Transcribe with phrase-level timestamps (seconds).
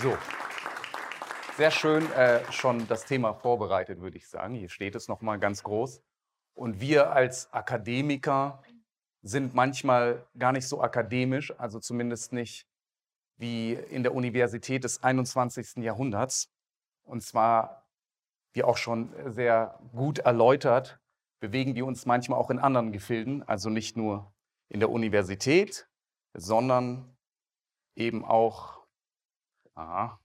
[0.00, 0.16] So,
[1.56, 4.54] sehr schön äh, schon das Thema vorbereitet, würde ich sagen.
[4.54, 6.00] Hier steht es nochmal ganz groß.
[6.54, 8.62] Und wir als Akademiker
[9.22, 12.68] sind manchmal gar nicht so akademisch, also zumindest nicht
[13.38, 15.82] wie in der Universität des 21.
[15.82, 16.48] Jahrhunderts.
[17.02, 17.88] Und zwar,
[18.52, 21.00] wie auch schon sehr gut erläutert,
[21.40, 24.32] bewegen wir uns manchmal auch in anderen Gefilden, also nicht nur
[24.68, 25.88] in der Universität,
[26.34, 27.16] sondern
[27.96, 28.77] eben auch
[29.78, 30.20] aha,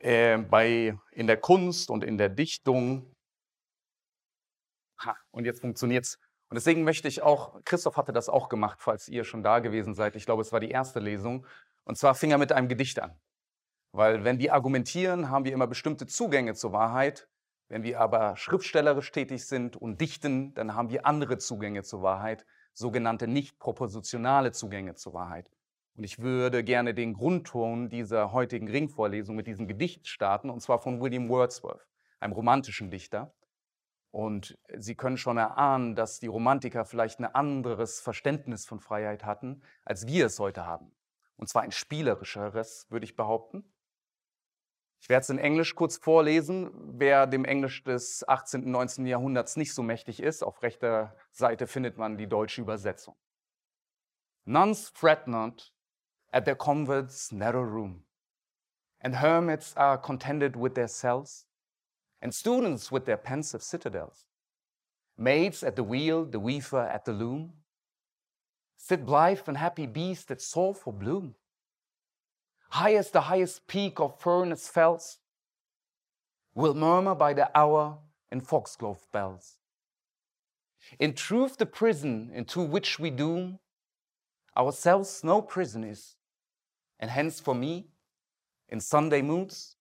[0.00, 3.14] äh, bei, in der Kunst und in der Dichtung.
[5.00, 6.18] Ha, und jetzt funktioniert es.
[6.50, 9.94] Und deswegen möchte ich auch, Christoph hatte das auch gemacht, falls ihr schon da gewesen
[9.94, 10.16] seid.
[10.16, 11.46] Ich glaube, es war die erste Lesung.
[11.84, 13.18] Und zwar fing er mit einem Gedicht an.
[13.92, 17.28] Weil wenn wir argumentieren, haben wir immer bestimmte Zugänge zur Wahrheit.
[17.68, 22.46] Wenn wir aber schriftstellerisch tätig sind und dichten, dann haben wir andere Zugänge zur Wahrheit,
[22.72, 25.50] sogenannte nicht propositionale Zugänge zur Wahrheit.
[25.98, 30.78] Und ich würde gerne den Grundton dieser heutigen Ringvorlesung mit diesem Gedicht starten, und zwar
[30.78, 31.88] von William Wordsworth,
[32.20, 33.34] einem romantischen Dichter.
[34.12, 39.60] Und Sie können schon erahnen, dass die Romantiker vielleicht ein anderes Verständnis von Freiheit hatten,
[39.84, 40.92] als wir es heute haben.
[41.34, 43.64] Und zwar ein spielerischeres, würde ich behaupten.
[45.00, 46.70] Ich werde es in Englisch kurz vorlesen.
[46.96, 48.62] Wer dem Englisch des 18.
[48.62, 49.04] und 19.
[49.04, 53.16] Jahrhunderts nicht so mächtig ist, auf rechter Seite findet man die deutsche Übersetzung.
[54.44, 55.74] Nuns fret not
[56.32, 58.00] at their convert's narrow room.
[59.00, 61.44] And hermits are contented with their cells,
[62.20, 64.24] and students with their pensive citadels.
[65.16, 67.52] Maids at the wheel, the weaver at the loom,
[68.76, 71.34] sit blithe and happy bees that soar for bloom.
[72.70, 75.18] High as the highest peak of furnace fells,
[76.54, 77.98] will murmur by the hour
[78.32, 79.58] in foxglove bells.
[80.98, 83.60] In truth, the prison into which we doom
[84.56, 86.16] ourselves no prison is,
[86.98, 87.88] and hence for me,
[88.68, 89.76] in Sunday moods,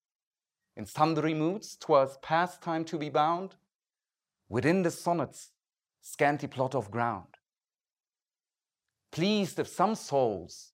[0.75, 3.55] in thundery moods, 'twas pastime to be bound
[4.47, 5.51] within the sonnet's
[6.01, 7.37] scanty plot of ground.
[9.11, 10.73] Pleased if some souls,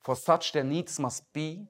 [0.00, 1.68] for such their needs must be,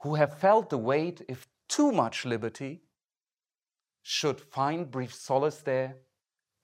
[0.00, 2.82] who have felt the weight, if too much liberty,
[4.02, 5.98] should find brief solace there,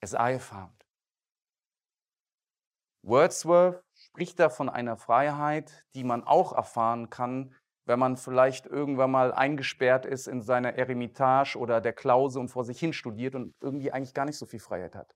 [0.02, 0.77] as I have found.
[3.02, 7.54] Wordsworth spricht da von einer Freiheit, die man auch erfahren kann,
[7.84, 12.64] wenn man vielleicht irgendwann mal eingesperrt ist in seiner Eremitage oder der Klause und vor
[12.64, 15.14] sich hin studiert und irgendwie eigentlich gar nicht so viel Freiheit hat.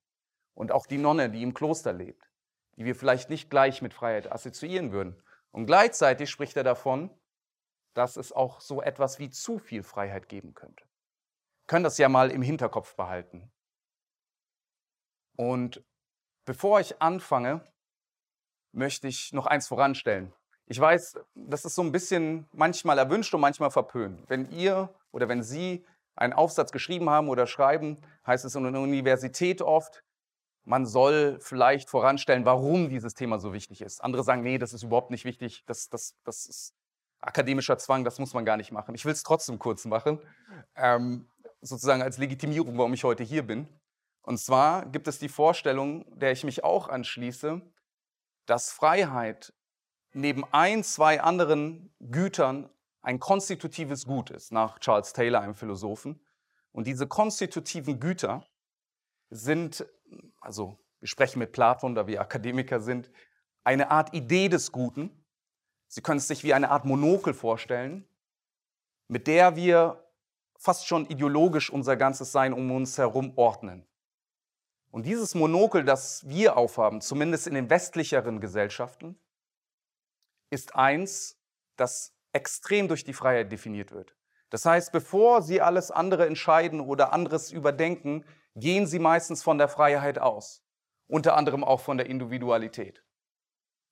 [0.55, 2.31] Und auch die Nonne, die im Kloster lebt,
[2.77, 5.23] die wir vielleicht nicht gleich mit Freiheit assoziieren würden.
[5.51, 7.11] Und gleichzeitig spricht er davon,
[7.95, 10.85] dass es auch so etwas wie zu viel Freiheit geben könnte.
[11.67, 13.53] Können das ja mal im Hinterkopf behalten.
[15.37, 15.85] Und
[16.45, 17.61] bevor ich anfange,
[18.73, 20.33] möchte ich noch eins voranstellen.
[20.67, 24.23] Ich weiß, das ist so ein bisschen manchmal erwünscht und manchmal verpönt.
[24.29, 28.81] Wenn ihr oder wenn Sie einen Aufsatz geschrieben haben oder schreiben, heißt es in der
[28.81, 30.03] Universität oft,
[30.65, 34.03] man soll vielleicht voranstellen, warum dieses Thema so wichtig ist.
[34.03, 36.75] Andere sagen, nee, das ist überhaupt nicht wichtig, das, das, das ist
[37.21, 38.95] akademischer Zwang, das muss man gar nicht machen.
[38.95, 40.21] Ich will es trotzdem kurz machen,
[40.77, 41.29] ähm,
[41.61, 43.69] sozusagen als Legitimierung, warum ich heute hier bin.
[44.23, 47.61] Und zwar gibt es die Vorstellung, der ich mich auch anschließe,
[48.47, 49.53] dass Freiheit
[50.13, 52.71] neben ein, zwei anderen Gütern
[53.03, 56.25] ein konstitutives Gut ist, nach Charles Taylor, einem Philosophen.
[56.71, 58.47] Und diese konstitutiven Güter
[59.31, 59.85] sind,
[60.41, 63.11] also wir sprechen mit Platon, da wir Akademiker sind,
[63.65, 65.25] eine Art Idee des Guten.
[65.89, 68.07] Sie können es sich wie eine Art Monokel vorstellen,
[69.09, 70.09] mit der wir
[70.57, 73.85] fast schon ideologisch unser ganzes Sein um uns herum ordnen.
[74.93, 79.19] Und dieses Monokel, das wir aufhaben, zumindest in den westlicheren Gesellschaften,
[80.51, 81.41] ist eins,
[81.77, 84.15] das extrem durch die Freiheit definiert wird.
[84.51, 89.69] Das heißt, bevor Sie alles andere entscheiden oder anderes überdenken, gehen Sie meistens von der
[89.69, 90.63] Freiheit aus.
[91.07, 93.03] Unter anderem auch von der Individualität.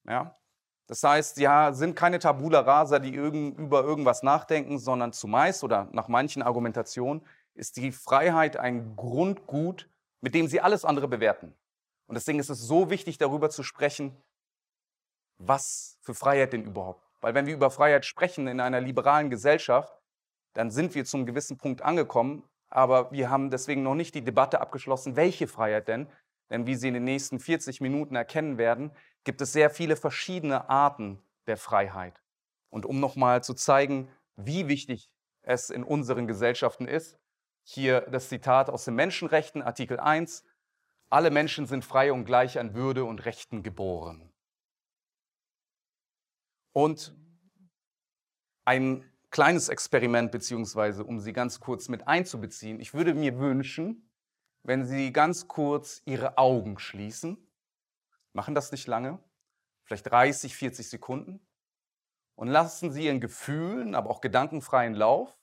[0.06, 0.39] Ja?
[0.87, 5.89] Das heißt, ja, sind keine Tabula rasa, die irgend, über irgendwas nachdenken, sondern zumeist oder
[5.92, 7.24] nach manchen Argumentationen
[7.54, 9.89] ist die Freiheit ein Grundgut,
[10.21, 11.55] mit dem sie alles andere bewerten.
[12.07, 14.17] Und deswegen ist es so wichtig, darüber zu sprechen,
[15.39, 17.07] was für Freiheit denn überhaupt.
[17.21, 20.01] Weil wenn wir über Freiheit sprechen in einer liberalen Gesellschaft,
[20.55, 24.61] dann sind wir zum gewissen Punkt angekommen, aber wir haben deswegen noch nicht die Debatte
[24.61, 26.09] abgeschlossen, welche Freiheit denn.
[26.51, 28.91] Denn wie Sie in den nächsten 40 Minuten erkennen werden,
[29.25, 32.22] gibt es sehr viele verschiedene Arten der Freiheit.
[32.71, 35.11] Und um nochmal zu zeigen, wie wichtig
[35.43, 37.19] es in unseren Gesellschaften ist,
[37.62, 40.45] hier das Zitat aus den Menschenrechten, Artikel 1.
[41.09, 44.33] Alle Menschen sind frei und gleich an Würde und Rechten geboren.
[46.72, 47.15] Und
[48.65, 52.80] ein kleines Experiment, beziehungsweise um Sie ganz kurz mit einzubeziehen.
[52.80, 54.10] Ich würde mir wünschen,
[54.62, 57.39] wenn Sie ganz kurz Ihre Augen schließen.
[58.33, 59.18] Machen das nicht lange,
[59.84, 61.41] vielleicht 30, 40 Sekunden.
[62.36, 65.40] Und lassen Sie Ihren Gefühlen, aber auch gedankenfreien Lauf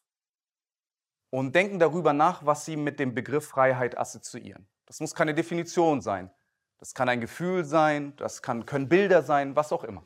[1.29, 4.67] und denken darüber nach, was Sie mit dem Begriff Freiheit assoziieren.
[4.85, 6.31] Das muss keine Definition sein.
[6.79, 10.05] Das kann ein Gefühl sein, das kann, können Bilder sein, was auch immer.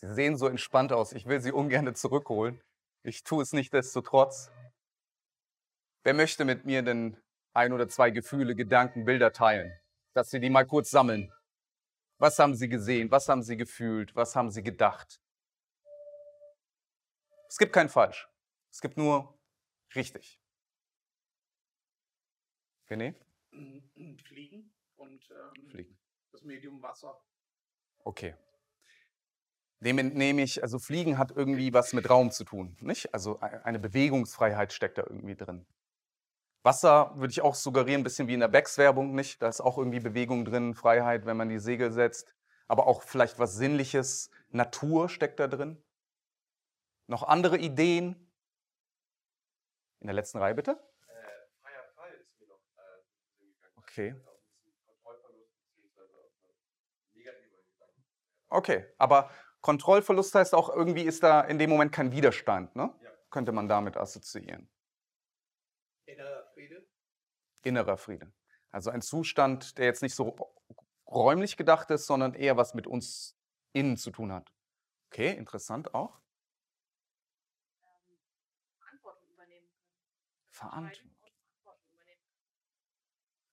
[0.00, 1.12] Sie sehen so entspannt aus.
[1.12, 2.62] Ich will Sie ungern zurückholen.
[3.02, 4.50] Ich tue es nicht destotrotz.
[6.04, 7.18] Wer möchte mit mir denn
[7.52, 9.78] ein oder zwei Gefühle, Gedanken, Bilder teilen?
[10.14, 11.30] Dass Sie die mal kurz sammeln.
[12.16, 13.10] Was haben Sie gesehen?
[13.10, 14.16] Was haben Sie gefühlt?
[14.16, 15.20] Was haben Sie gedacht?
[17.48, 18.26] Es gibt kein Falsch.
[18.70, 19.38] Es gibt nur
[19.94, 20.40] richtig.
[22.88, 23.14] René?
[24.24, 25.98] Fliegen und ähm, Fliegen.
[26.32, 27.22] das Medium Wasser.
[28.04, 28.34] Okay.
[29.80, 33.14] Dem entnehme ich, also Fliegen hat irgendwie was mit Raum zu tun, nicht?
[33.14, 35.66] Also e- eine Bewegungsfreiheit steckt da irgendwie drin.
[36.62, 39.40] Wasser würde ich auch suggerieren, ein bisschen wie in der Becks-Werbung, nicht?
[39.42, 42.34] Da ist auch irgendwie Bewegung drin, Freiheit, wenn man die Segel setzt.
[42.68, 45.82] Aber auch vielleicht was Sinnliches, Natur steckt da drin.
[47.08, 48.16] Noch andere Ideen?
[50.00, 50.78] In der letzten Reihe bitte?
[53.78, 54.14] Okay.
[58.50, 59.30] Okay, aber
[59.60, 62.94] Kontrollverlust heißt auch, irgendwie ist da in dem Moment kein Widerstand, ne?
[63.02, 63.10] Ja.
[63.30, 64.68] Könnte man damit assoziieren.
[66.06, 66.86] Innerer Friede.
[67.62, 68.32] innerer Friede.
[68.72, 70.36] Also ein Zustand, der jetzt nicht so
[71.06, 73.36] räumlich gedacht ist, sondern eher was mit uns
[73.72, 74.52] innen zu tun hat.
[75.10, 76.20] Okay, interessant auch.
[77.82, 78.18] ähm,
[78.78, 79.68] Verantwortung übernehmen.
[80.50, 81.10] Verantwortung.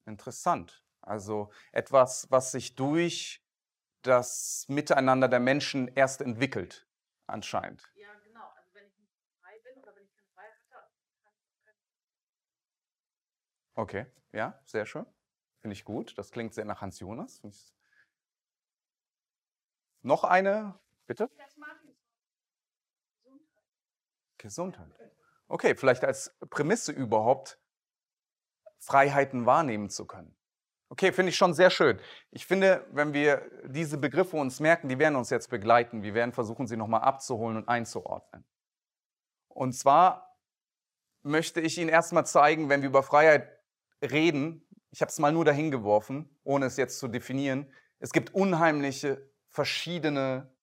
[0.06, 0.84] Interessant.
[1.02, 3.44] Also etwas, was sich durch
[4.08, 6.88] das Miteinander der Menschen erst entwickelt,
[7.28, 7.84] anscheinend.
[7.96, 8.50] Ja, genau.
[8.56, 10.92] Also wenn ich nicht frei bin oder wenn ich keine Freiheit hatte,
[11.24, 11.78] kann ich können.
[13.76, 15.06] Okay, ja, sehr schön.
[15.60, 16.18] Finde ich gut.
[16.18, 17.42] Das klingt sehr nach Hans Jonas.
[20.02, 21.30] Noch eine, bitte?
[24.38, 24.94] Gesundheit.
[25.48, 27.60] Okay, vielleicht als Prämisse überhaupt,
[28.80, 30.37] Freiheiten wahrnehmen zu können.
[30.90, 32.00] Okay, finde ich schon sehr schön.
[32.32, 36.02] Ich finde, wenn wir diese Begriffe uns merken, die werden uns jetzt begleiten.
[36.02, 38.46] Wir werden versuchen, sie nochmal abzuholen und einzuordnen.
[39.50, 40.40] Und zwar
[41.24, 43.50] möchte ich Ihnen erstmal zeigen, wenn wir über Freiheit
[44.02, 48.34] reden, ich habe es mal nur dahin geworfen, ohne es jetzt zu definieren, es gibt
[48.34, 50.56] unheimliche, verschiedene,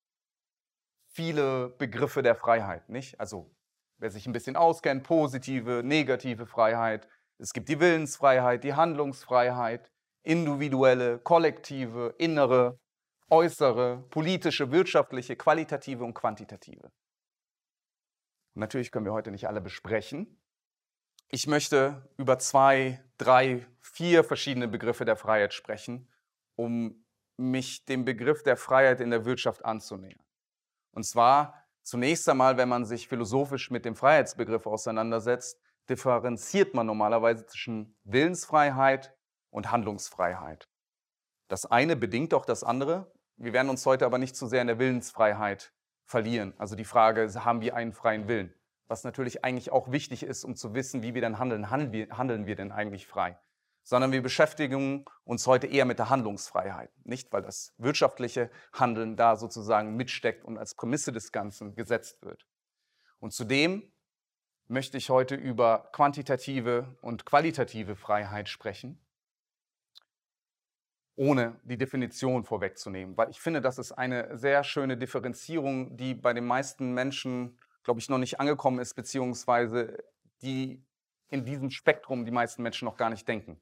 [1.06, 3.20] viele Begriffe der Freiheit, nicht?
[3.20, 3.54] Also
[3.98, 7.08] wer sich ein bisschen auskennt, positive, negative Freiheit.
[7.38, 9.90] Es gibt die Willensfreiheit, die Handlungsfreiheit,
[10.24, 12.78] individuelle, kollektive, innere,
[13.30, 16.90] äußere, politische, wirtschaftliche, qualitative und quantitative.
[18.54, 20.40] Und natürlich können wir heute nicht alle besprechen.
[21.28, 26.08] Ich möchte über zwei, drei, vier verschiedene Begriffe der Freiheit sprechen,
[26.56, 27.04] um
[27.36, 30.22] mich dem Begriff der Freiheit in der Wirtschaft anzunähern.
[30.92, 37.46] Und zwar zunächst einmal, wenn man sich philosophisch mit dem Freiheitsbegriff auseinandersetzt, differenziert man normalerweise
[37.46, 39.14] zwischen Willensfreiheit
[39.54, 40.68] und Handlungsfreiheit.
[41.48, 43.12] Das eine bedingt auch das andere.
[43.36, 45.72] Wir werden uns heute aber nicht zu sehr in der Willensfreiheit
[46.04, 46.54] verlieren.
[46.58, 48.52] Also die Frage, haben wir einen freien Willen?
[48.88, 51.70] Was natürlich eigentlich auch wichtig ist, um zu wissen, wie wir dann handeln.
[51.70, 53.38] Handeln wir, handeln wir denn eigentlich frei?
[53.84, 56.90] Sondern wir beschäftigen uns heute eher mit der Handlungsfreiheit.
[57.04, 62.44] Nicht, weil das wirtschaftliche Handeln da sozusagen mitsteckt und als Prämisse des Ganzen gesetzt wird.
[63.20, 63.92] Und zudem
[64.66, 69.03] möchte ich heute über quantitative und qualitative Freiheit sprechen,
[71.16, 76.32] ohne die Definition vorwegzunehmen, weil ich finde, das ist eine sehr schöne Differenzierung, die bei
[76.32, 80.02] den meisten Menschen, glaube ich, noch nicht angekommen ist, beziehungsweise
[80.42, 80.84] die
[81.28, 83.60] in diesem Spektrum die meisten Menschen noch gar nicht denken.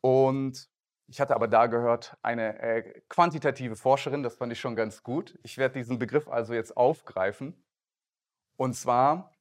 [0.00, 0.68] Und
[1.08, 5.38] ich hatte aber da gehört, eine äh, quantitative Forscherin, das fand ich schon ganz gut.
[5.42, 7.64] Ich werde diesen Begriff also jetzt aufgreifen.
[8.56, 9.32] Und zwar,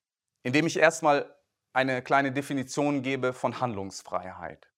[0.44, 1.36] indem ich erstmal
[1.74, 4.72] eine kleine Definition gebe von Handlungsfreiheit.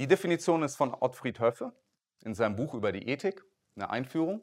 [0.00, 1.74] Die Definition ist von Ottfried Höffe
[2.24, 3.44] in seinem Buch über die Ethik,
[3.76, 4.40] eine Einführung.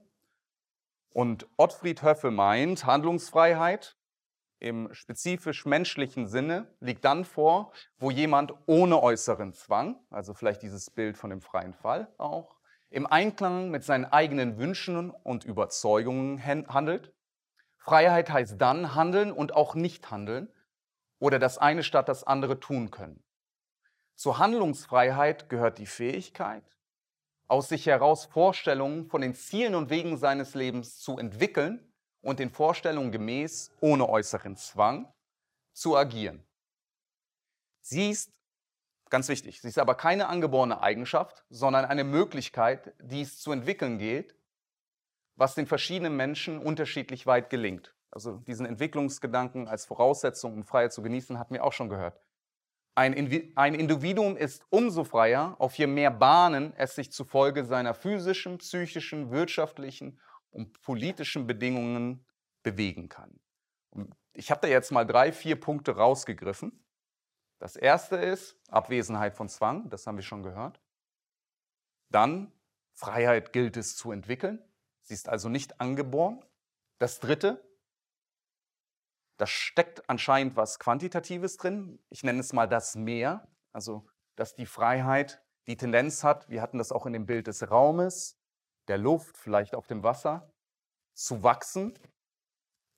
[1.10, 3.98] Und Ottfried Höffel meint, Handlungsfreiheit
[4.60, 10.92] im spezifisch menschlichen Sinne liegt dann vor, wo jemand ohne äußeren Zwang, also vielleicht dieses
[10.92, 12.60] Bild von dem freien Fall auch,
[12.92, 17.16] im Einklang mit seinen eigenen Wünschen und Überzeugungen handelt.
[17.78, 20.54] Freiheit heißt dann handeln und auch nicht handeln
[21.18, 23.24] oder das eine statt das andere tun können.
[24.18, 26.64] Zur Handlungsfreiheit gehört die Fähigkeit,
[27.48, 32.50] aus sich heraus Vorstellungen von den Zielen und Wegen seines Lebens zu entwickeln und den
[32.50, 35.14] Vorstellungen gemäß, ohne äußeren Zwang,
[35.72, 36.44] zu agieren.
[37.82, 38.34] Sie ist,
[39.12, 44.00] ganz wichtig, sie ist aber keine angeborene Eigenschaft, sondern eine Möglichkeit, die es zu entwickeln
[44.00, 44.36] gilt,
[45.36, 47.94] was den verschiedenen Menschen unterschiedlich weit gelingt.
[48.10, 52.20] Also diesen Entwicklungsgedanken als Voraussetzung, um Freiheit zu genießen, hatten wir auch schon gehört.
[52.98, 59.30] Ein, Individuum ist umso freier, auf je mehr Bahnen es sich zufolge seiner physischen, psychischen,
[59.30, 62.26] wirtschaftlichen und politischen Bedingungen
[62.64, 63.40] bewegen kann.
[63.92, 66.84] Und ich habe da jetzt mal drei, vier Punkte rausgegriffen.
[67.60, 70.82] Das erste ist Abwesenheit von Zwang, das haben wir schon gehört.
[72.10, 72.52] Dann
[72.94, 74.60] Freiheit gilt es zu entwickeln.
[75.04, 76.44] Sie ist also nicht angeboren.
[76.98, 77.64] Das dritte,
[79.38, 82.00] da steckt anscheinend was Quantitatives drin.
[82.10, 86.78] Ich nenne es mal das Mehr, also dass die Freiheit die Tendenz hat, wir hatten
[86.78, 88.38] das auch in dem Bild des Raumes,
[88.88, 90.52] der Luft, vielleicht auf dem Wasser,
[91.14, 91.94] zu wachsen.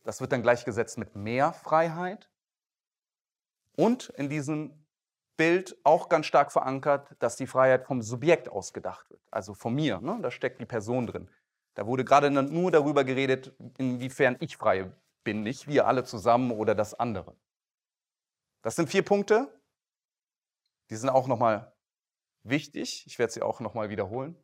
[0.04, 2.30] Das wird dann gleichgesetzt mit mehr Freiheit.
[3.76, 4.86] Und in diesem
[5.36, 10.00] Bild auch ganz stark verankert, dass die Freiheit vom Subjekt ausgedacht wird, also von mir.
[10.00, 10.20] Ne?
[10.22, 11.30] Da steckt die Person drin.
[11.76, 14.92] Da wurde gerade nur darüber geredet, inwiefern ich frei
[15.30, 17.40] bin, nicht wir alle zusammen oder das andere.
[18.64, 19.62] Das sind vier Punkte.
[20.90, 21.78] Die sind auch nochmal
[22.42, 23.04] wichtig.
[23.06, 24.44] Ich werde sie auch nochmal wiederholen,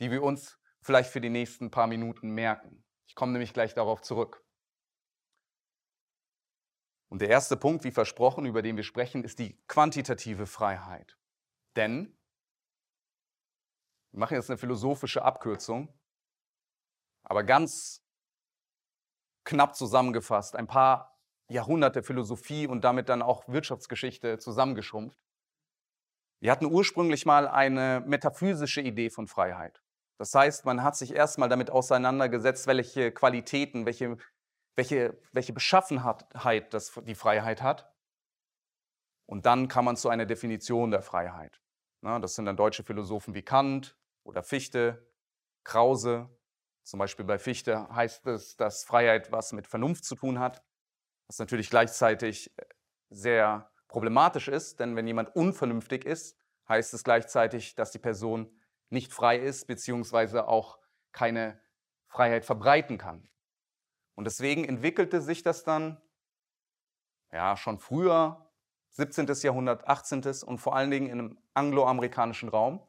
[0.00, 2.84] die wir uns vielleicht für die nächsten paar Minuten merken.
[3.06, 4.44] Ich komme nämlich gleich darauf zurück.
[7.10, 11.16] Und der erste Punkt, wie versprochen, über den wir sprechen, ist die quantitative Freiheit.
[11.74, 12.18] Denn,
[14.10, 15.98] wir machen jetzt eine philosophische Abkürzung,
[17.22, 18.06] aber ganz
[19.48, 21.18] knapp zusammengefasst, ein paar
[21.50, 25.18] Jahrhunderte Philosophie und damit dann auch Wirtschaftsgeschichte zusammengeschrumpft.
[26.40, 29.82] Wir hatten ursprünglich mal eine metaphysische Idee von Freiheit.
[30.18, 34.18] Das heißt, man hat sich erstmal damit auseinandergesetzt, welche Qualitäten, welche,
[34.76, 37.90] welche, welche Beschaffenheit das die Freiheit hat.
[39.26, 41.60] Und dann kam man zu einer Definition der Freiheit.
[42.02, 45.10] das sind dann deutsche Philosophen wie Kant oder Fichte,
[45.64, 46.28] Krause,
[46.88, 50.64] zum Beispiel bei Fichte heißt es, dass Freiheit was mit Vernunft zu tun hat,
[51.26, 52.64] was natürlich gleichzeitig äh,
[53.10, 58.50] sehr problematisch ist, denn wenn jemand unvernünftig ist, heißt es gleichzeitig, dass die Person
[58.88, 60.78] nicht frei ist, beziehungsweise auch
[61.12, 61.60] keine
[62.06, 63.28] Freiheit verbreiten kann.
[64.14, 66.00] Und deswegen entwickelte sich das dann
[67.30, 68.50] ja schon früher,
[68.92, 69.26] 17.
[69.42, 70.22] Jahrhundert, 18.
[70.46, 72.87] und vor allen Dingen im angloamerikanischen Raum,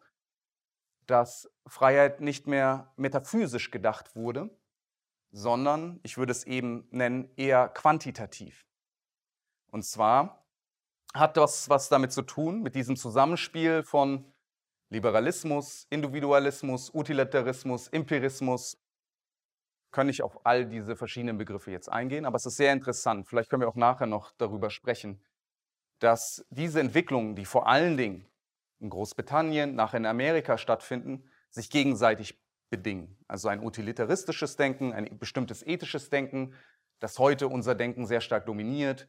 [1.09, 4.49] dass Freiheit nicht mehr metaphysisch gedacht wurde,
[5.31, 8.65] sondern, ich würde es eben nennen, eher quantitativ.
[9.71, 10.45] Und zwar
[11.13, 14.31] hat das was damit zu tun, mit diesem Zusammenspiel von
[14.89, 18.77] Liberalismus, Individualismus, Utilitarismus, Empirismus.
[19.91, 23.27] Kann ich auf all diese verschiedenen Begriffe jetzt eingehen, aber es ist sehr interessant.
[23.27, 25.23] Vielleicht können wir auch nachher noch darüber sprechen,
[25.99, 28.28] dass diese Entwicklungen, die vor allen Dingen
[28.79, 33.17] in Großbritannien, nachher in Amerika stattfinden, sich gegenseitig bedingen.
[33.27, 36.53] Also ein utilitaristisches Denken, ein bestimmtes ethisches Denken,
[36.99, 39.07] das heute unser Denken sehr stark dominiert.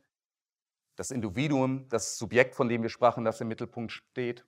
[0.97, 4.45] Das Individuum, das Subjekt, von dem wir sprachen, das im Mittelpunkt steht.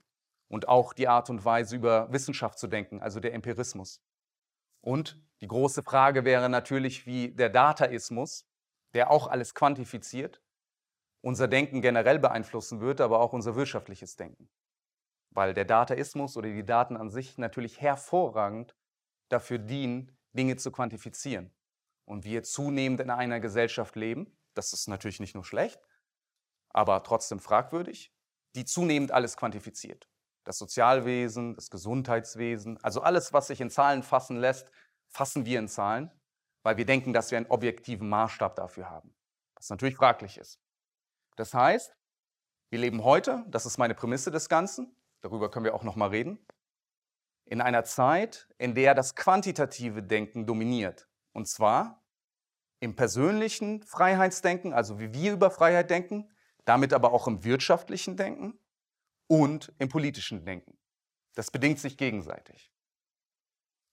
[0.48, 4.02] Und auch die Art und Weise, über Wissenschaft zu denken, also der Empirismus.
[4.82, 8.46] Und die große Frage wäre natürlich, wie der Dataismus,
[8.92, 10.42] der auch alles quantifiziert,
[11.22, 14.50] unser Denken generell beeinflussen wird, aber auch unser wirtschaftliches Denken
[15.34, 18.76] weil der Dataismus oder die Daten an sich natürlich hervorragend
[19.28, 21.52] dafür dienen, Dinge zu quantifizieren.
[22.04, 25.80] Und wir zunehmend in einer Gesellschaft leben, das ist natürlich nicht nur schlecht,
[26.70, 28.12] aber trotzdem fragwürdig,
[28.54, 30.08] die zunehmend alles quantifiziert.
[30.44, 34.70] Das Sozialwesen, das Gesundheitswesen, also alles, was sich in Zahlen fassen lässt,
[35.08, 36.10] fassen wir in Zahlen,
[36.62, 39.14] weil wir denken, dass wir einen objektiven Maßstab dafür haben,
[39.54, 40.60] was natürlich fraglich ist.
[41.36, 41.96] Das heißt,
[42.70, 46.10] wir leben heute, das ist meine Prämisse des Ganzen, darüber können wir auch noch mal
[46.10, 46.38] reden,
[47.46, 51.08] in einer Zeit, in der das quantitative Denken dominiert.
[51.32, 52.04] Und zwar
[52.80, 56.30] im persönlichen Freiheitsdenken, also wie wir über Freiheit denken,
[56.64, 58.58] damit aber auch im wirtschaftlichen Denken
[59.26, 60.78] und im politischen Denken.
[61.34, 62.72] Das bedingt sich gegenseitig.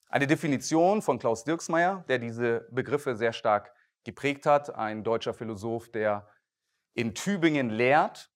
[0.08, 5.90] Eine Definition von Klaus Dirksmeier, der diese Begriffe sehr stark geprägt hat, ein deutscher Philosoph,
[5.92, 6.28] der
[6.94, 8.32] in Tübingen lehrt.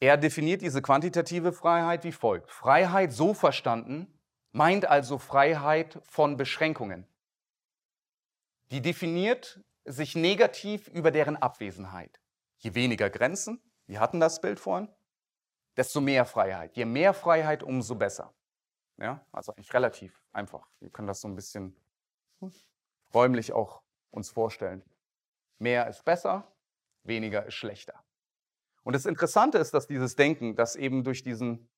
[0.00, 2.50] Er definiert diese quantitative Freiheit wie folgt.
[2.50, 4.12] Freiheit so verstanden
[4.52, 7.06] meint also Freiheit von Beschränkungen.
[8.70, 12.20] Die definiert sich negativ über deren Abwesenheit.
[12.58, 14.88] Je weniger Grenzen, wir hatten das Bild vorhin,
[15.76, 16.74] desto mehr Freiheit.
[16.76, 18.34] Je mehr Freiheit, umso besser.
[18.98, 20.68] Ja, also eigentlich relativ einfach.
[20.80, 21.76] Wir können das so ein bisschen
[22.40, 22.52] hm,
[23.12, 24.82] räumlich auch uns vorstellen.
[25.58, 26.50] Mehr ist besser,
[27.04, 28.02] weniger ist schlechter.
[28.86, 31.68] Und das Interessante ist, dass dieses Denken, das eben durch diesen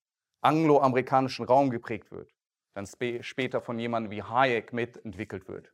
[0.41, 2.35] angloamerikanischen Raum geprägt wird,
[2.75, 5.73] dann sp später von jemandem wie Hayek mitentwickelt wird,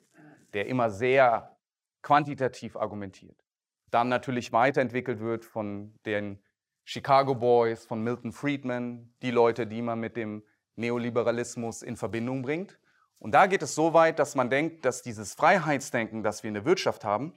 [0.54, 1.58] der immer sehr
[2.04, 3.44] quantitativ argumentiert.
[3.92, 6.42] Dann natürlich weiterentwickelt wird von den
[6.86, 10.42] Chicago Boys, von Milton Friedman, die Leute, die man mit dem
[10.78, 12.80] Neoliberalismus in Verbindung bringt.
[13.20, 16.54] Und da geht es so weit, dass man denkt, dass dieses Freiheitsdenken, das wir in
[16.54, 17.34] der Wirtschaft haben,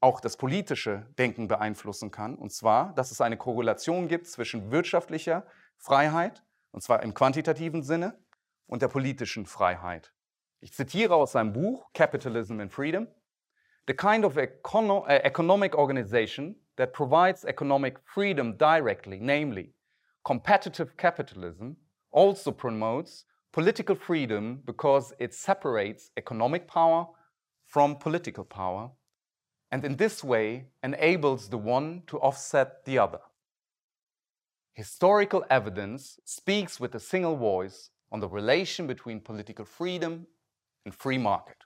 [0.00, 2.36] auch das politische Denken beeinflussen kann.
[2.36, 8.18] Und zwar, dass es eine Korrelation gibt zwischen wirtschaftlicher Freiheit, und zwar im quantitativen Sinne,
[8.66, 10.12] und der politischen Freiheit.
[10.60, 13.08] Ich zitiere aus seinem Buch Capitalism and Freedom.
[13.86, 19.74] The kind of econo uh, economic organization that provides economic freedom directly, namely
[20.24, 21.76] competitive capitalism,
[22.10, 27.08] also promotes political freedom because it separates economic power
[27.64, 28.90] from political power
[29.70, 33.20] and in this way enables the one to offset the other.
[34.72, 40.26] Historical evidence speaks with a single voice on the relation between political freedom
[40.84, 41.56] and free market.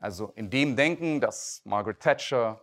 [0.00, 2.60] Also in dem Denken, dass Margaret Thatcher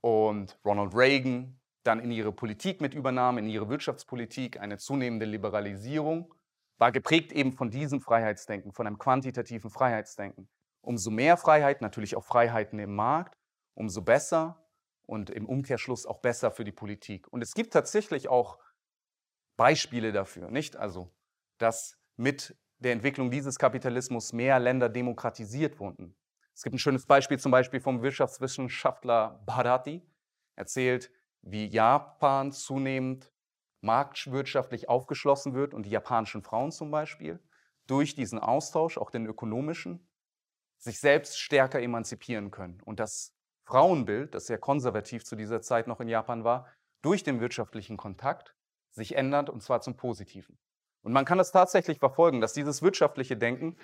[0.00, 6.32] und Ronald Reagan dann in ihre Politik mit übernahmen, in ihre Wirtschaftspolitik, eine zunehmende Liberalisierung,
[6.78, 10.48] war geprägt eben von diesem Freiheitsdenken, von einem quantitativen Freiheitsdenken.
[10.82, 13.38] Umso mehr Freiheit, natürlich auch Freiheiten im Markt,
[13.74, 14.66] umso besser
[15.06, 17.32] und im Umkehrschluss auch besser für die Politik.
[17.32, 18.58] Und es gibt tatsächlich auch
[19.56, 20.76] Beispiele dafür, nicht?
[20.76, 21.10] Also,
[21.58, 26.16] dass mit der Entwicklung dieses Kapitalismus mehr Länder demokratisiert wurden.
[26.54, 30.02] Es gibt ein schönes Beispiel zum Beispiel vom Wirtschaftswissenschaftler Bharati,
[30.56, 31.10] erzählt,
[31.42, 33.32] wie Japan zunehmend
[33.80, 37.40] marktwirtschaftlich aufgeschlossen wird und die japanischen Frauen zum Beispiel
[37.86, 40.06] durch diesen Austausch, auch den ökonomischen,
[40.82, 42.80] sich selbst stärker emanzipieren können.
[42.84, 43.32] Und das
[43.64, 46.66] Frauenbild, das sehr konservativ zu dieser Zeit noch in Japan war,
[47.02, 48.54] durch den wirtschaftlichen Kontakt
[48.90, 50.58] sich ändert und zwar zum Positiven.
[51.02, 53.76] Und man kann das tatsächlich verfolgen, dass dieses wirtschaftliche Denken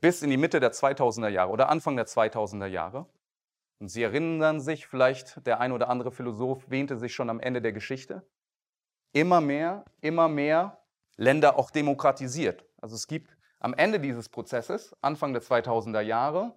[0.00, 3.06] bis in die Mitte der 2000er Jahre oder Anfang der 2000er Jahre,
[3.80, 7.60] und Sie erinnern sich vielleicht, der ein oder andere Philosoph wähnte sich schon am Ende
[7.60, 8.26] der Geschichte,
[9.12, 10.78] immer mehr, immer mehr
[11.16, 12.64] Länder auch demokratisiert.
[12.80, 16.54] Also es gibt am Ende dieses Prozesses, Anfang der 2000er Jahre,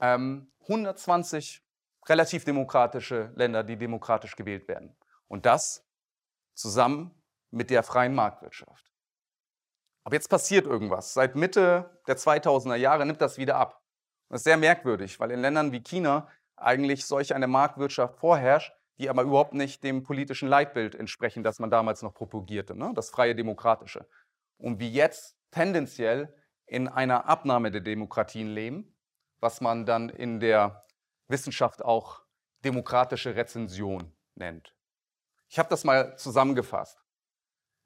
[0.00, 1.62] ähm, 120
[2.08, 4.96] relativ demokratische Länder, die demokratisch gewählt werden.
[5.28, 5.84] Und das
[6.54, 8.92] zusammen mit der freien Marktwirtschaft.
[10.04, 11.14] Aber jetzt passiert irgendwas.
[11.14, 13.82] Seit Mitte der 2000er Jahre nimmt das wieder ab.
[14.28, 19.10] Das ist sehr merkwürdig, weil in Ländern wie China eigentlich solch eine Marktwirtschaft vorherrscht, die
[19.10, 22.92] aber überhaupt nicht dem politischen Leitbild entsprechen, das man damals noch propagierte, ne?
[22.94, 24.06] das freie Demokratische.
[24.58, 26.34] Und wie jetzt tendenziell
[26.66, 28.96] in einer Abnahme der Demokratien leben,
[29.40, 30.86] was man dann in der
[31.28, 32.22] Wissenschaft auch
[32.64, 34.74] demokratische Rezension nennt.
[35.48, 36.98] Ich habe das mal zusammengefasst.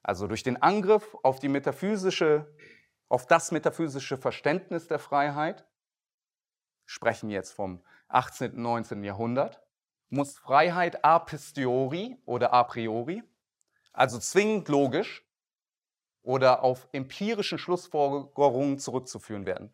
[0.03, 2.55] Also durch den Angriff auf die metaphysische,
[3.09, 5.67] auf das metaphysische Verständnis der Freiheit,
[6.87, 8.53] sprechen jetzt vom 18.
[8.53, 9.05] und 19.
[9.05, 9.63] Jahrhundert,
[10.09, 13.23] muss Freiheit a posteriori oder a priori,
[13.93, 15.25] also zwingend logisch
[16.23, 19.73] oder auf empirischen Schlussfolgerungen zurückzuführen werden.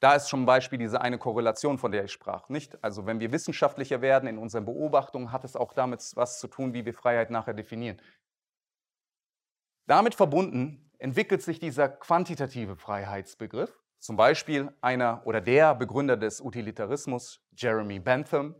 [0.00, 2.48] Da ist ein Beispiel diese eine Korrelation, von der ich sprach.
[2.48, 2.82] Nicht?
[2.84, 6.72] Also wenn wir wissenschaftlicher werden in unseren Beobachtungen, hat es auch damit was zu tun,
[6.72, 8.00] wie wir Freiheit nachher definieren.
[9.86, 13.82] Damit verbunden entwickelt sich dieser quantitative Freiheitsbegriff.
[13.98, 18.54] Zum Beispiel einer oder der Begründer des Utilitarismus, Jeremy Bentham,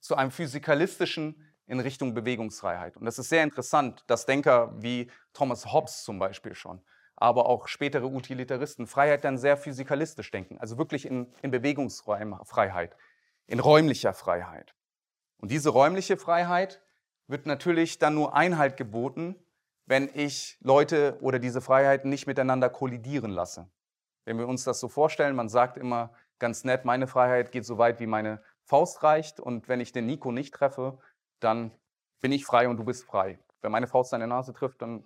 [0.00, 2.96] zu einem physikalistischen in Richtung Bewegungsfreiheit.
[2.96, 6.82] Und das ist sehr interessant, dass Denker wie Thomas Hobbes zum Beispiel schon,
[7.16, 12.96] aber auch spätere Utilitaristen Freiheit dann sehr physikalistisch denken, also wirklich in, in Bewegungsfreiheit,
[13.46, 14.74] in räumlicher Freiheit.
[15.38, 16.82] Und diese räumliche Freiheit
[17.26, 19.36] wird natürlich dann nur Einhalt geboten,
[19.86, 23.70] wenn ich Leute oder diese Freiheiten nicht miteinander kollidieren lasse.
[24.24, 27.78] Wenn wir uns das so vorstellen, man sagt immer ganz nett, meine Freiheit geht so
[27.78, 30.98] weit, wie meine Faust reicht und wenn ich den Nico nicht treffe,
[31.44, 31.70] dann
[32.20, 33.38] bin ich frei und du bist frei.
[33.60, 35.04] Wenn meine Faust deine Nase trifft, dann,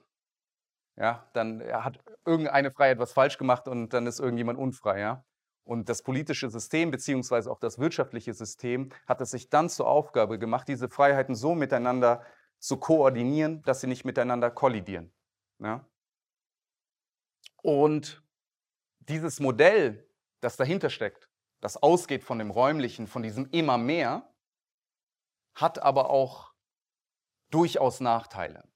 [0.96, 5.00] ja, dann hat irgendeine Freiheit was falsch gemacht und dann ist irgendjemand unfrei.
[5.00, 5.24] Ja?
[5.64, 10.38] Und das politische System beziehungsweise auch das wirtschaftliche System hat es sich dann zur Aufgabe
[10.38, 12.24] gemacht, diese Freiheiten so miteinander
[12.58, 15.12] zu koordinieren, dass sie nicht miteinander kollidieren.
[15.58, 15.84] Ja?
[17.62, 18.22] Und
[19.00, 20.08] dieses Modell,
[20.40, 21.28] das dahinter steckt,
[21.60, 24.27] das ausgeht von dem Räumlichen, von diesem immer mehr,
[25.60, 26.52] hat aber auch
[27.50, 28.68] durchaus Nachteile.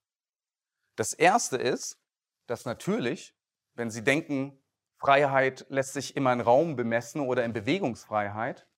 [0.97, 2.03] Das erste ist,
[2.47, 3.35] dass natürlich,
[3.75, 4.61] wenn Sie denken,
[4.97, 8.69] Freiheit lässt sich immer in Raum bemessen oder in Bewegungsfreiheit,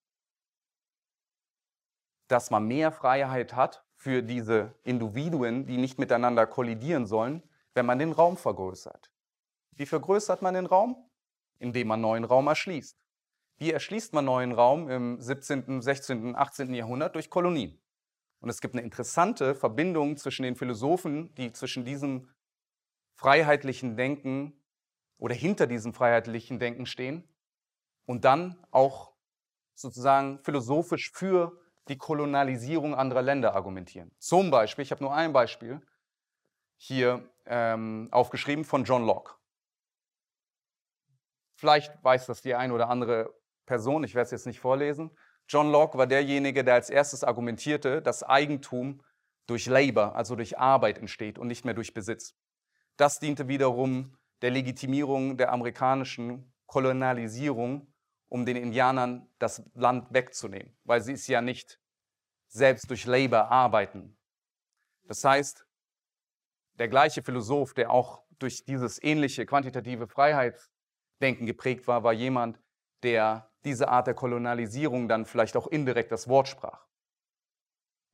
[2.29, 7.43] dass man mehr Freiheit hat für diese Individuen, die nicht miteinander kollidieren sollen,
[7.75, 9.11] wenn man den Raum vergrößert.
[9.73, 11.11] Wie vergrößert man den Raum?
[11.59, 12.99] Indem man neuen Raum erschließt.
[13.57, 16.75] Wie erschließt man neuen Raum im 17., 16., 18.
[16.75, 17.15] Jahrhundert?
[17.15, 17.81] Durch Kolonien.
[18.45, 22.29] Und es gibt eine interessante Verbindung zwischen den Philosophen, die zwischen diesem
[23.15, 24.63] freiheitlichen Denken
[25.17, 27.27] oder hinter diesem freiheitlichen Denken stehen
[28.05, 29.15] und dann auch
[29.73, 34.15] sozusagen philosophisch für die Kolonialisierung anderer Länder argumentieren.
[34.19, 35.81] Zum Beispiel, ich habe nur ein Beispiel
[36.77, 39.37] hier ähm, aufgeschrieben von John Locke.
[41.55, 45.17] Vielleicht weiß das die eine oder andere Person, ich werde es jetzt nicht vorlesen.
[45.49, 49.03] John Locke war derjenige, der als erstes argumentierte, dass Eigentum
[49.47, 52.35] durch Labor, also durch Arbeit entsteht und nicht mehr durch Besitz.
[52.97, 57.93] Das diente wiederum der Legitimierung der amerikanischen Kolonialisierung,
[58.29, 61.81] um den Indianern das Land wegzunehmen, weil sie es ja nicht
[62.49, 64.17] selbst durch Labor arbeiten.
[65.05, 65.67] Das heißt,
[66.79, 72.61] der gleiche Philosoph, der auch durch dieses ähnliche quantitative Freiheitsdenken geprägt war, war jemand,
[73.05, 76.87] der diese Art der Kolonialisierung dann vielleicht auch indirekt das Wort sprach.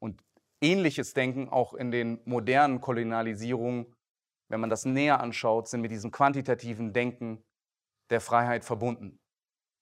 [0.00, 0.22] Und
[0.60, 3.94] ähnliches Denken auch in den modernen Kolonialisierungen,
[4.48, 7.42] wenn man das näher anschaut, sind mit diesem quantitativen Denken
[8.10, 9.18] der Freiheit verbunden.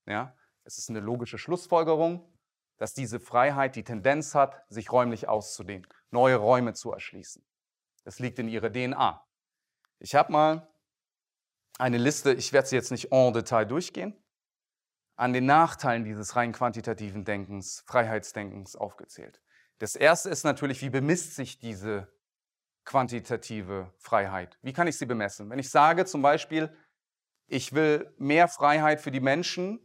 [0.07, 0.37] Ja?
[0.65, 2.33] Es ist eine logische Schlussfolgerung,
[2.79, 7.45] dass diese Freiheit die Tendenz hat, sich räumlich auszudehnen, neue Räume zu erschließen.
[8.05, 9.27] Das liegt in ihrer DNA.
[9.99, 10.69] Ich habe mal
[11.79, 14.17] eine Liste, ich werde sie jetzt nicht en Detail durchgehen,
[15.19, 19.43] an den Nachteilen dieses rein quantitativen Denkens, Freiheitsdenkens aufgezählt.
[19.79, 22.09] Das erste ist natürlich, wie bemisst sich diese
[22.85, 24.59] quantitative Freiheit?
[24.63, 25.51] Wie kann ich sie bemessen?
[25.51, 26.73] Wenn ich sage zum Beispiel,
[27.49, 29.81] ich will mehr Freiheit für die Menschen,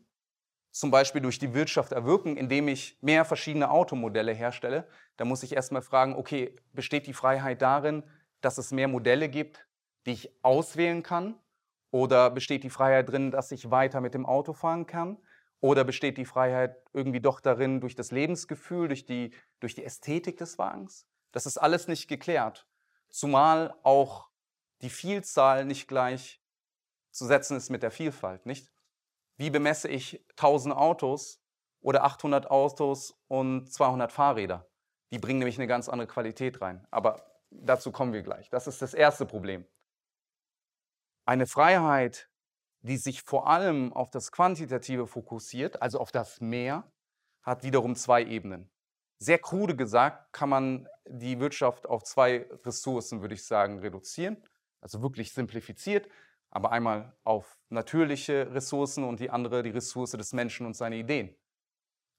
[0.70, 5.54] zum Beispiel durch die Wirtschaft erwirken, indem ich mehr verschiedene Automodelle herstelle, dann muss ich
[5.54, 8.04] erstmal fragen, okay, besteht die Freiheit darin,
[8.42, 9.68] dass es mehr Modelle gibt,
[10.06, 11.40] die ich auswählen kann?
[11.94, 15.20] Oder besteht die Freiheit drin, dass ich weiter mit dem Auto fahren kann?
[15.60, 20.38] Oder besteht die Freiheit irgendwie doch darin durch das Lebensgefühl, durch die, durch die Ästhetik
[20.38, 21.08] des Wagens?
[21.34, 22.68] Das ist alles nicht geklärt.
[23.10, 24.32] Zumal auch
[24.82, 26.42] die Vielzahl nicht gleich
[27.12, 28.72] zu setzen ist mit der Vielfalt, nicht?
[29.38, 31.44] Wie bemesse ich 1000 Autos
[31.80, 34.68] oder 800 Autos und 200 Fahrräder?
[35.12, 36.88] Die bringen nämlich eine ganz andere Qualität rein.
[36.90, 38.50] Aber dazu kommen wir gleich.
[38.50, 39.68] Das ist das erste Problem.
[41.26, 42.30] Eine Freiheit,
[42.82, 46.92] die sich vor allem auf das Quantitative fokussiert, also auf das Mehr,
[47.42, 48.70] hat wiederum zwei Ebenen.
[49.20, 54.44] Sehr krude gesagt kann man die Wirtschaft auf zwei Ressourcen, würde ich sagen, reduzieren.
[54.82, 56.10] Also wirklich simplifiziert,
[56.50, 61.38] aber einmal auf natürliche Ressourcen und die andere die Ressource des Menschen und seine Ideen.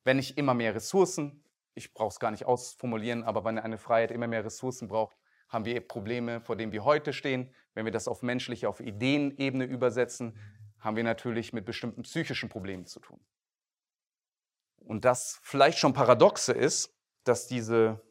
[0.05, 4.11] Wenn ich immer mehr Ressourcen, ich brauche es gar nicht ausformulieren, aber wenn eine Freiheit
[4.11, 5.15] immer mehr Ressourcen braucht,
[5.49, 7.55] haben wir Probleme, vor denen wir heute stehen.
[7.75, 10.39] Wenn wir das auf menschliche, auf Ideenebene übersetzen,
[10.81, 13.25] haben wir natürlich mit bestimmten psychischen Problemen zu tun.
[14.79, 18.03] Und das vielleicht schon paradoxe ist, dass, diese,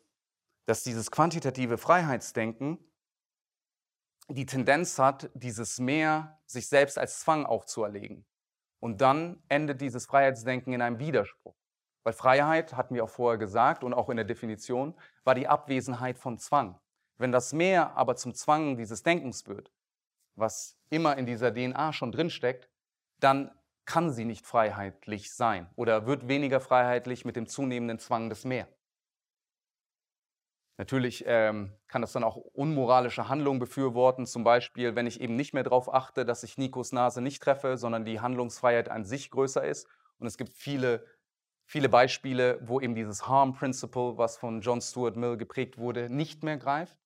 [0.65, 2.80] dass dieses quantitative Freiheitsdenken
[4.28, 8.26] die Tendenz hat, dieses Mehr sich selbst als Zwang aufzuerlegen.
[8.80, 11.56] Und dann endet dieses Freiheitsdenken in einem Widerspruch.
[12.04, 16.17] Weil Freiheit, hatten wir auch vorher gesagt und auch in der Definition, war die Abwesenheit
[16.17, 16.80] von Zwang.
[17.17, 19.71] Wenn das Mehr aber zum Zwang dieses Denkens wird,
[20.36, 22.69] was immer in dieser DNA schon drinsteckt,
[23.19, 23.52] dann
[23.86, 28.67] kann sie nicht freiheitlich sein oder wird weniger freiheitlich mit dem zunehmenden Zwang des Mehr.
[30.78, 35.54] Natürlich ähm, kann das dann auch unmoralische Handlungen befürworten, zum Beispiel, wenn ich eben nicht
[35.54, 39.63] mehr darauf achte, dass ich Nikos Nase nicht treffe, sondern die Handlungsfreiheit an sich größer
[39.63, 39.88] ist.
[40.17, 41.06] Und es gibt viele,
[41.65, 46.41] viele Beispiele, wo eben dieses Harm Principle, was von John Stuart Mill geprägt wurde, nicht
[46.41, 46.97] mehr greift.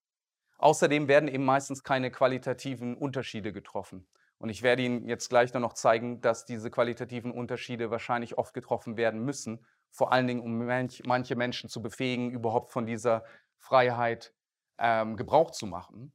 [0.57, 4.07] Außerdem werden eben meistens keine qualitativen Unterschiede getroffen.
[4.39, 8.97] Und ich werde Ihnen jetzt gleich noch zeigen, dass diese qualitativen Unterschiede wahrscheinlich oft getroffen
[8.97, 10.65] werden müssen, vor allen Dingen um
[11.05, 13.23] manche Menschen zu befähigen, überhaupt von dieser
[13.57, 14.33] Freiheit
[14.77, 16.13] ähm, Gebrauch zu machen.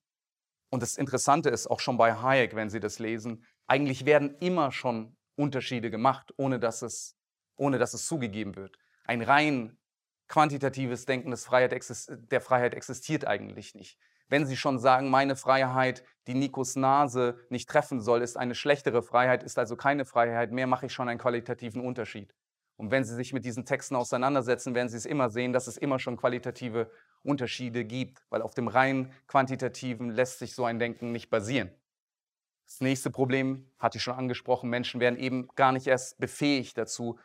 [0.70, 4.72] Und das Interessante ist auch schon bei Hayek, wenn Sie das lesen, eigentlich werden immer
[4.72, 7.16] schon Unterschiede gemacht, ohne dass es,
[7.56, 8.78] ohne dass es zugegeben wird.
[9.04, 9.78] Ein rein
[10.28, 11.72] quantitatives Denken des Freiheit
[12.30, 13.98] der Freiheit existiert eigentlich nicht.
[14.32, 19.02] Wenn Sie schon sagen, meine Freiheit, die Nikos Nase nicht treffen soll, ist eine schlechtere
[19.02, 22.34] Freiheit, ist also keine Freiheit mehr, mache ich schon einen qualitativen Unterschied.
[22.76, 25.76] Und wenn Sie sich mit diesen Texten auseinandersetzen, werden Sie es immer sehen, dass es
[25.76, 26.90] immer schon qualitative
[27.22, 31.70] Unterschiede gibt, weil auf dem rein quantitativen lässt sich so ein Denken nicht basieren.
[32.64, 37.18] Das nächste Problem hatte ich schon angesprochen, Menschen werden eben gar nicht erst befähigt dazu,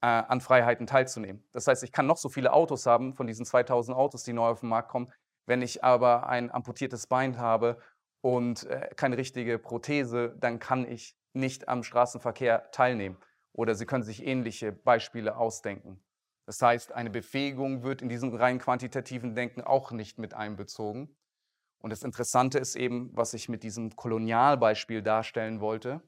[0.00, 1.42] äh, an Freiheiten teilzunehmen.
[1.50, 4.46] Das heißt, ich kann noch so viele Autos haben, von diesen 2000 Autos, die neu
[4.46, 5.12] auf den Markt kommen,
[5.46, 7.80] wenn ich aber ein amputiertes Bein habe
[8.20, 13.16] und äh, keine richtige Prothese, dann kann ich nicht am Straßenverkehr teilnehmen.
[13.52, 16.02] Oder Sie können sich ähnliche Beispiele ausdenken.
[16.46, 21.16] Das heißt, eine Befähigung wird in diesem rein quantitativen Denken auch nicht mit einbezogen.
[21.78, 26.00] Und das Interessante ist eben, was ich mit diesem Kolonialbeispiel darstellen wollte,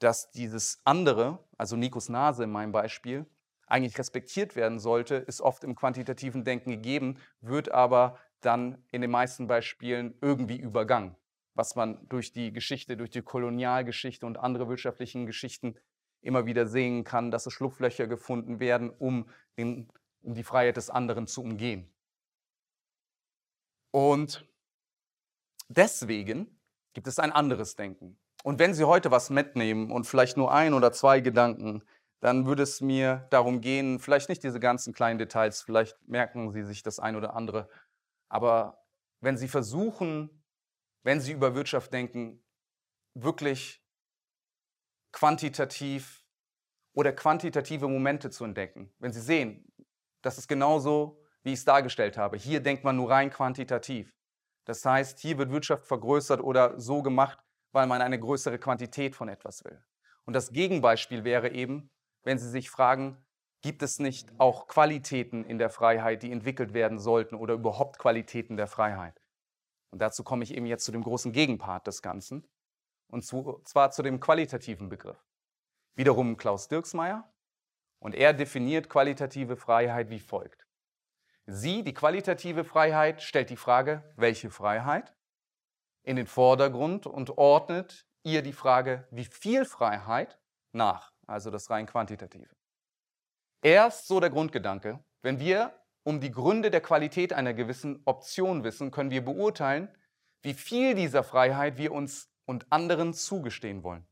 [0.00, 3.26] dass dieses andere, also Nikos Nase in meinem Beispiel,
[3.66, 9.10] eigentlich respektiert werden sollte, ist oft im quantitativen Denken gegeben, wird aber dann in den
[9.10, 11.16] meisten Beispielen irgendwie übergangen,
[11.54, 15.76] was man durch die Geschichte, durch die Kolonialgeschichte und andere wirtschaftlichen Geschichten
[16.20, 19.88] immer wieder sehen kann, dass es Schlupflöcher gefunden werden, um, den,
[20.22, 21.90] um die Freiheit des anderen zu umgehen.
[23.90, 24.46] Und
[25.68, 26.58] deswegen
[26.92, 28.18] gibt es ein anderes Denken.
[28.44, 31.82] Und wenn Sie heute was mitnehmen und vielleicht nur ein oder zwei Gedanken,
[32.20, 36.64] dann würde es mir darum gehen, vielleicht nicht diese ganzen kleinen Details, vielleicht merken Sie
[36.64, 37.68] sich das ein oder andere,
[38.28, 38.84] aber
[39.20, 40.44] wenn Sie versuchen,
[41.02, 42.44] wenn Sie über Wirtschaft denken,
[43.14, 43.84] wirklich
[45.12, 46.24] quantitativ
[46.92, 48.92] oder quantitative Momente zu entdecken.
[48.98, 49.72] Wenn Sie sehen,
[50.22, 52.36] das ist genauso, wie ich es dargestellt habe.
[52.36, 54.14] Hier denkt man nur rein quantitativ.
[54.64, 57.38] Das heißt, hier wird Wirtschaft vergrößert oder so gemacht,
[57.72, 59.82] weil man eine größere Quantität von etwas will.
[60.24, 61.90] Und das Gegenbeispiel wäre eben,
[62.22, 63.24] wenn Sie sich fragen,
[63.62, 68.56] gibt es nicht auch Qualitäten in der Freiheit, die entwickelt werden sollten oder überhaupt Qualitäten
[68.56, 69.20] der Freiheit?
[69.90, 72.46] Und dazu komme ich eben jetzt zu dem großen Gegenpart des Ganzen,
[73.10, 75.24] und zwar zu dem qualitativen Begriff.
[75.94, 77.32] Wiederum Klaus Dirksmeier,
[78.00, 80.66] und er definiert qualitative Freiheit wie folgt.
[81.46, 85.16] Sie, die qualitative Freiheit, stellt die Frage, welche Freiheit,
[86.02, 90.38] in den Vordergrund und ordnet ihr die Frage, wie viel Freiheit
[90.72, 92.57] nach, also das rein quantitative.
[93.62, 98.90] Erst so der Grundgedanke, wenn wir um die Gründe der Qualität einer gewissen Option wissen,
[98.90, 99.88] können wir beurteilen,
[100.42, 104.06] wie viel dieser Freiheit wir uns und anderen zugestehen wollen.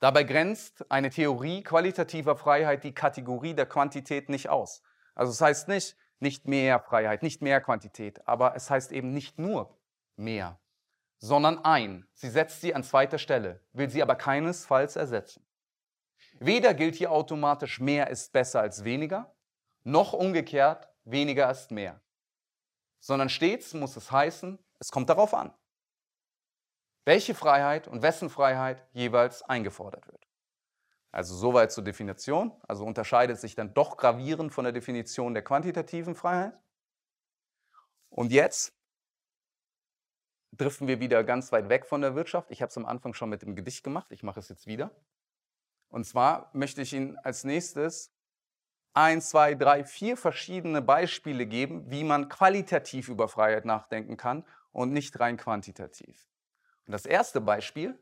[0.00, 4.82] Dabei grenzt eine Theorie qualitativer Freiheit die Kategorie der Quantität nicht aus.
[5.14, 9.38] Also es heißt nicht, nicht mehr Freiheit, nicht mehr Quantität, aber es heißt eben nicht
[9.38, 9.78] nur
[10.16, 10.58] mehr,
[11.18, 12.06] sondern ein.
[12.12, 15.46] Sie setzt sie an zweiter Stelle, will sie aber keinesfalls ersetzen.
[16.38, 19.34] Weder gilt hier automatisch mehr ist besser als weniger,
[19.84, 22.00] noch umgekehrt weniger ist mehr,
[23.00, 25.52] sondern stets muss es heißen, es kommt darauf an
[27.06, 30.26] welche Freiheit und wessen Freiheit jeweils eingefordert wird.
[31.12, 36.14] Also soweit zur Definition, also unterscheidet sich dann doch gravierend von der Definition der quantitativen
[36.14, 36.58] Freiheit.
[38.10, 38.74] Und jetzt
[40.52, 42.50] driften wir wieder ganz weit weg von der Wirtschaft.
[42.50, 44.90] Ich habe es am Anfang schon mit dem Gedicht gemacht, ich mache es jetzt wieder.
[45.88, 48.12] Und zwar möchte ich Ihnen als nächstes
[48.94, 54.92] ein, zwei, drei, vier verschiedene Beispiele geben, wie man qualitativ über Freiheit nachdenken kann und
[54.92, 56.26] nicht rein quantitativ.
[56.86, 57.98] Und das erste Beispiel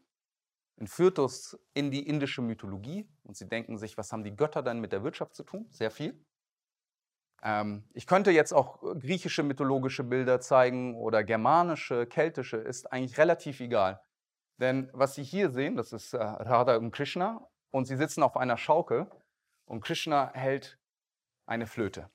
[0.77, 4.81] entführt uns in die indische Mythologie und Sie denken sich, was haben die Götter dann
[4.81, 5.66] mit der Wirtschaft zu tun?
[5.70, 6.25] Sehr viel.
[7.42, 13.61] Ähm, ich könnte jetzt auch griechische mythologische Bilder zeigen oder germanische, keltische, ist eigentlich relativ
[13.61, 14.01] egal.
[14.59, 18.37] Denn was Sie hier sehen, das ist äh, Radha und Krishna und sie sitzen auf
[18.37, 19.11] einer Schaukel
[19.65, 20.79] und Krishna hält
[21.45, 22.09] eine Flöte.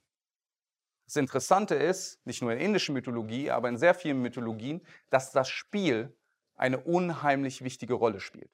[1.04, 5.34] Das Interessante ist, nicht nur in der indischen Mythologie, aber in sehr vielen Mythologien, dass
[5.34, 6.18] das Spiel
[6.56, 8.50] eine unheimlich wichtige Rolle spielt.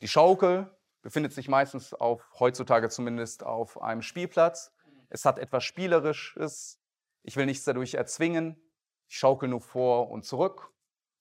[0.00, 4.72] Die Schaukel befindet sich meistens auf, heutzutage zumindest, auf einem Spielplatz.
[5.10, 6.80] Es hat etwas Spielerisches.
[7.22, 8.60] Ich will nichts dadurch erzwingen.
[9.06, 10.72] Ich schaukel nur vor und zurück.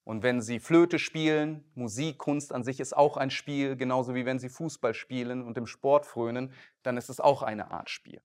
[0.10, 4.26] Und wenn Sie Flöte spielen, Musik, Kunst an sich ist auch ein Spiel, genauso wie
[4.26, 8.19] wenn Sie Fußball spielen und im Sport frönen, dann ist es auch eine Art Spiel.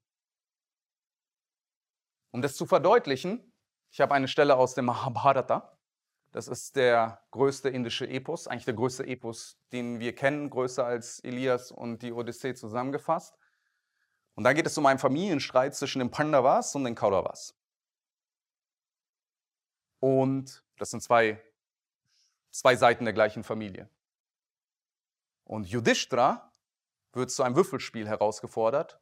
[2.31, 3.53] Um das zu verdeutlichen,
[3.91, 5.77] ich habe eine Stelle aus dem Mahabharata.
[6.33, 11.21] Das ist der größte indische Epos, eigentlich der größte Epos, den wir kennen, größer als
[11.21, 13.37] Elias und die Odyssee zusammengefasst.
[14.37, 17.55] Und da geht es um einen Familienstreit zwischen den Pandavas und den Kauravas.
[20.01, 21.43] Und das sind zwei
[22.55, 23.91] zwei Seiten der gleichen Familie.
[25.43, 26.53] Und Yudhishthira
[27.13, 29.01] wird zu einem Würfelspiel herausgefordert,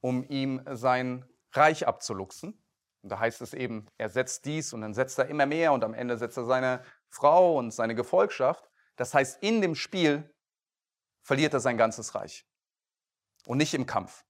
[0.00, 2.62] um ihm sein Reich abzuluxen.
[3.02, 5.84] Und da heißt es eben, er setzt dies und dann setzt er immer mehr und
[5.84, 8.68] am Ende setzt er seine Frau und seine Gefolgschaft.
[8.96, 10.34] Das heißt, in dem Spiel
[11.22, 12.48] verliert er sein ganzes Reich
[13.46, 14.24] und nicht im Kampf.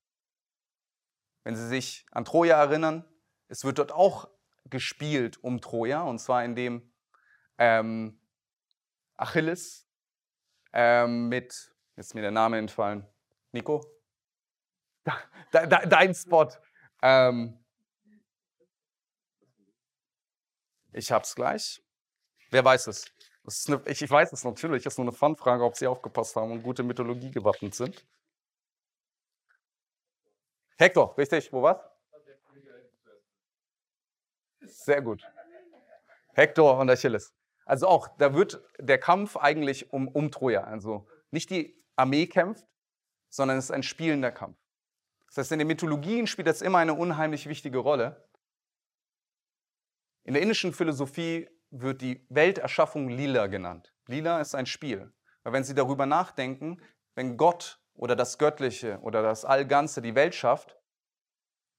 [1.43, 3.05] Wenn Sie sich an Troja erinnern,
[3.49, 4.29] es wird dort auch
[4.65, 6.93] gespielt um Troja und zwar indem
[7.57, 8.21] ähm,
[9.17, 9.89] Achilles
[10.73, 13.07] ähm, mit, jetzt ist mir der Name entfallen,
[13.53, 13.85] Nico?
[15.53, 16.49] Da, da, dein Spot.
[17.01, 17.65] Ähm,
[20.93, 21.83] ich hab's gleich.
[22.51, 23.13] Wer weiß es?
[23.69, 26.51] Eine, ich, ich, weiß es natürlich, das ist nur eine Fun-Frage, ob Sie aufgepasst haben
[26.51, 28.05] und gute Mythologie gewappnet sind.
[30.77, 31.81] Hector, richtig, wo war's?
[34.61, 35.23] Sehr gut.
[36.35, 37.33] Hector und Achilles.
[37.67, 40.63] Also auch, da wird der Kampf eigentlich um, um Troja.
[40.63, 42.65] Also nicht die Armee kämpft,
[43.29, 44.57] sondern es ist ein spielender Kampf.
[45.27, 48.25] Das heißt, in den Mythologien spielt das immer eine unheimlich wichtige Rolle.
[50.23, 53.93] In der indischen Philosophie wird die Welterschaffung Lila genannt.
[54.07, 55.13] Lila ist ein Spiel.
[55.43, 56.81] Weil wenn Sie darüber nachdenken,
[57.15, 60.77] wenn Gott oder das Göttliche oder das Allganze die Welt schafft,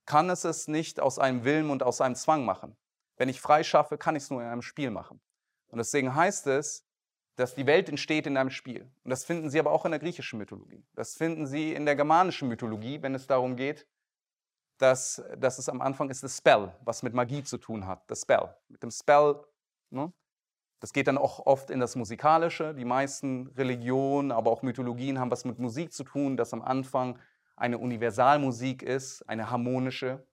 [0.06, 2.78] kann es es nicht aus einem Willen und aus einem Zwang machen.
[3.17, 5.21] Wenn ich frei schaffe, kann ich es nur in einem Spiel machen.
[5.67, 6.86] Und deswegen heißt es,
[7.36, 8.89] dass die Welt entsteht in einem Spiel.
[9.03, 10.84] Und das finden Sie aber auch in der griechischen Mythologie.
[10.95, 13.88] Das finden Sie in der germanischen Mythologie, wenn es darum geht,
[14.80, 18.10] dass, dass es am Anfang ist das Spell, was mit Magie zu tun hat.
[18.10, 18.56] Das Spell.
[18.67, 19.36] Mit dem Spell,
[19.91, 20.12] ne?
[20.80, 22.73] das geht dann auch oft in das Musikalische.
[22.73, 27.19] Die meisten Religionen, aber auch Mythologien haben was mit Musik zu tun, dass am Anfang
[27.56, 30.25] eine Universalmusik ist, eine harmonische.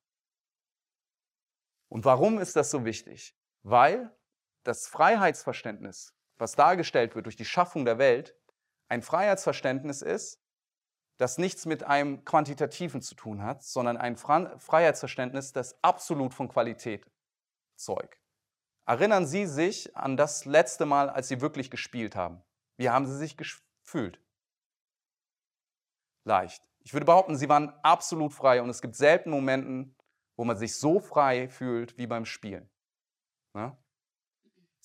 [1.88, 3.34] Und warum ist das so wichtig?
[3.62, 4.10] Weil
[4.64, 8.36] das Freiheitsverständnis, was dargestellt wird durch die Schaffung der Welt,
[8.88, 10.40] ein Freiheitsverständnis ist,
[11.16, 17.06] das nichts mit einem Quantitativen zu tun hat, sondern ein Freiheitsverständnis, das absolut von Qualität
[17.76, 18.20] zeugt.
[18.86, 22.42] Erinnern Sie sich an das letzte Mal, als Sie wirklich gespielt haben.
[22.76, 24.20] Wie haben Sie sich gefühlt?
[26.24, 26.68] Leicht.
[26.80, 29.94] Ich würde behaupten, Sie waren absolut frei und es gibt selten Momente,
[30.36, 32.68] wo man sich so frei fühlt wie beim Spielen.
[33.54, 33.78] Ja?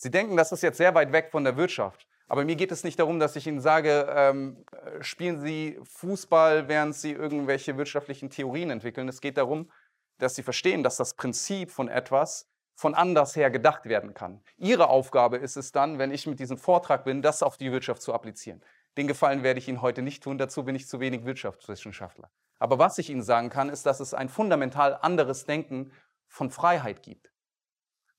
[0.02, 2.08] Sie denken, das ist jetzt sehr weit weg von der Wirtschaft.
[2.30, 6.70] Aber mir geht es nicht darum, dass ich Ihnen sage, ähm, äh, spielen Sie Fußball,
[6.70, 9.10] während Sie irgendwelche wirtschaftlichen Theorien entwickeln.
[9.10, 9.70] Es geht darum,
[10.18, 14.42] dass Sie verstehen, dass das Prinzip von etwas von anders her gedacht werden kann.
[14.56, 18.02] Ihre Aufgabe ist es dann, wenn ich mit diesem Vortrag bin, das auf die Wirtschaft
[18.02, 18.64] zu applizieren.
[18.96, 22.32] Den Gefallen werde ich Ihnen heute nicht tun, dazu bin ich zu wenig Wirtschaftswissenschaftler.
[22.58, 25.92] Aber was ich Ihnen sagen kann, ist, dass es ein fundamental anderes Denken
[26.26, 27.29] von Freiheit gibt.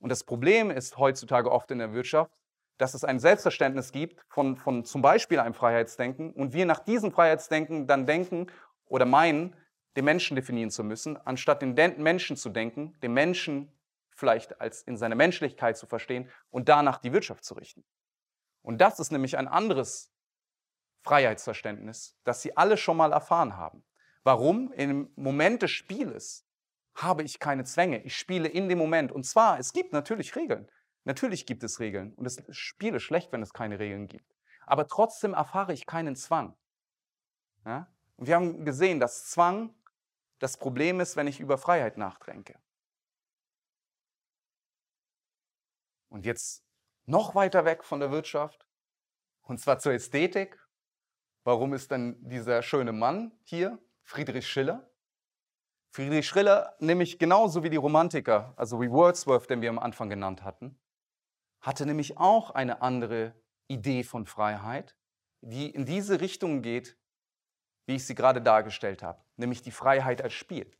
[0.00, 2.32] Und das Problem ist heutzutage oft in der Wirtschaft,
[2.78, 7.12] dass es ein Selbstverständnis gibt von, von zum Beispiel einem Freiheitsdenken und wir nach diesem
[7.12, 8.46] Freiheitsdenken dann denken
[8.86, 9.54] oder meinen,
[9.96, 13.70] den Menschen definieren zu müssen, anstatt den Menschen zu denken, den Menschen
[14.10, 17.84] vielleicht als in seiner Menschlichkeit zu verstehen und danach die Wirtschaft zu richten.
[18.62, 20.12] Und das ist nämlich ein anderes
[21.02, 23.84] Freiheitsverständnis, das Sie alle schon mal erfahren haben.
[24.22, 24.72] Warum?
[24.72, 26.46] Im Moment des Spieles
[27.02, 28.02] habe ich keine Zwänge.
[28.02, 29.12] Ich spiele in dem Moment.
[29.12, 30.70] Und zwar, es gibt natürlich Regeln.
[31.04, 32.14] Natürlich gibt es Regeln.
[32.14, 34.34] Und das Spiel ist schlecht, wenn es keine Regeln gibt.
[34.66, 36.56] Aber trotzdem erfahre ich keinen Zwang.
[37.64, 37.92] Ja?
[38.16, 39.74] Und wir haben gesehen, dass Zwang
[40.38, 42.58] das Problem ist, wenn ich über Freiheit nachdenke.
[46.08, 46.64] Und jetzt
[47.06, 48.66] noch weiter weg von der Wirtschaft,
[49.42, 50.58] und zwar zur Ästhetik.
[51.44, 54.89] Warum ist denn dieser schöne Mann hier, Friedrich Schiller?
[55.92, 60.44] Friedrich Schiller, nämlich genauso wie die Romantiker, also wie Wordsworth, den wir am Anfang genannt
[60.44, 60.78] hatten,
[61.60, 63.34] hatte nämlich auch eine andere
[63.66, 64.96] Idee von Freiheit,
[65.40, 66.96] die in diese Richtung geht,
[67.86, 70.70] wie ich sie gerade dargestellt habe, nämlich die Freiheit als Spiel.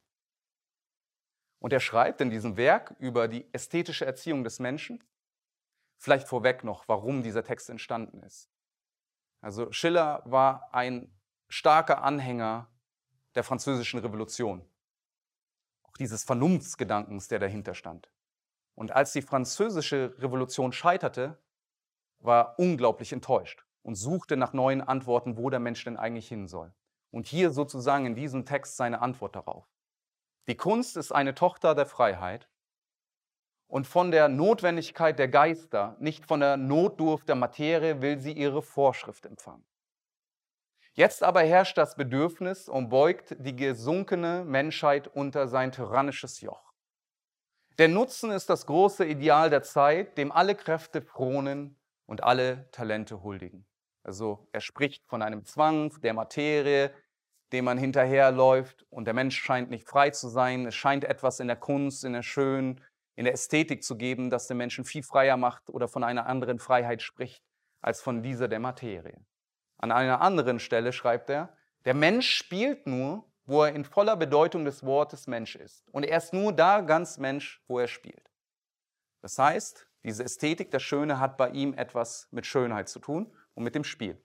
[1.59, 5.03] Und er schreibt in diesem Werk über die ästhetische Erziehung des Menschen,
[5.99, 8.49] vielleicht vorweg noch, warum dieser Text entstanden ist.
[9.41, 11.13] Also Schiller war ein
[11.49, 12.71] starker Anhänger
[13.35, 14.70] der französischen Revolution
[16.01, 18.11] dieses Vernunftsgedankens, der dahinter stand.
[18.75, 21.39] Und als die französische Revolution scheiterte,
[22.19, 26.75] war unglaublich enttäuscht und suchte nach neuen Antworten, wo der Mensch denn eigentlich hin soll.
[27.11, 29.69] Und hier sozusagen in diesem Text seine Antwort darauf.
[30.49, 32.49] Die Kunst ist eine Tochter der Freiheit
[33.67, 38.63] und von der Notwendigkeit der Geister, nicht von der Notdurft der Materie, will sie ihre
[38.63, 39.65] Vorschrift empfangen.
[40.93, 46.73] Jetzt aber herrscht das Bedürfnis und beugt die gesunkene Menschheit unter sein tyrannisches Joch.
[47.79, 51.77] Der Nutzen ist das große Ideal der Zeit, dem alle Kräfte fronen
[52.07, 53.65] und alle Talente huldigen.
[54.03, 56.93] Also er spricht von einem Zwang der Materie,
[57.53, 60.67] dem man hinterherläuft und der Mensch scheint nicht frei zu sein.
[60.67, 62.81] Es scheint etwas in der Kunst, in der Schönen,
[63.17, 66.59] in der Ästhetik zu geben, das den Menschen viel freier macht oder von einer anderen
[66.59, 67.43] Freiheit spricht
[67.81, 69.25] als von dieser der Materie.
[69.81, 71.57] An einer anderen Stelle schreibt er,
[71.87, 75.89] der Mensch spielt nur, wo er in voller Bedeutung des Wortes Mensch ist.
[75.91, 78.31] Und er ist nur da ganz Mensch, wo er spielt.
[79.23, 83.65] Das heißt, diese Ästhetik, das Schöne hat bei ihm etwas mit Schönheit zu tun und
[83.65, 84.23] mit dem Spiel.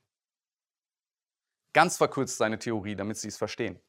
[1.72, 3.80] Ganz verkürzt seine Theorie, damit Sie es verstehen.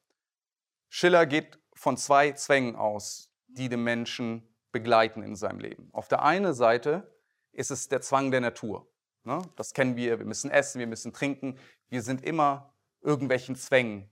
[0.88, 5.90] Schiller geht von zwei Zwängen aus, die den Menschen begleiten in seinem Leben.
[5.92, 7.12] Auf der einen Seite
[7.50, 8.88] ist es der Zwang der Natur.
[9.26, 9.42] Ne?
[9.56, 11.58] Das kennen wir, wir müssen essen, wir müssen trinken.
[11.88, 14.08] Wir sind immer irgendwelchen Zwängen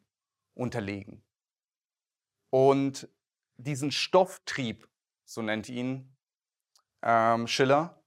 [0.55, 1.23] unterlegen.
[2.51, 3.09] Und
[3.57, 4.89] diesen Stofftrieb,
[5.25, 6.17] so nennt ihn
[7.03, 8.03] ähm, Schiller,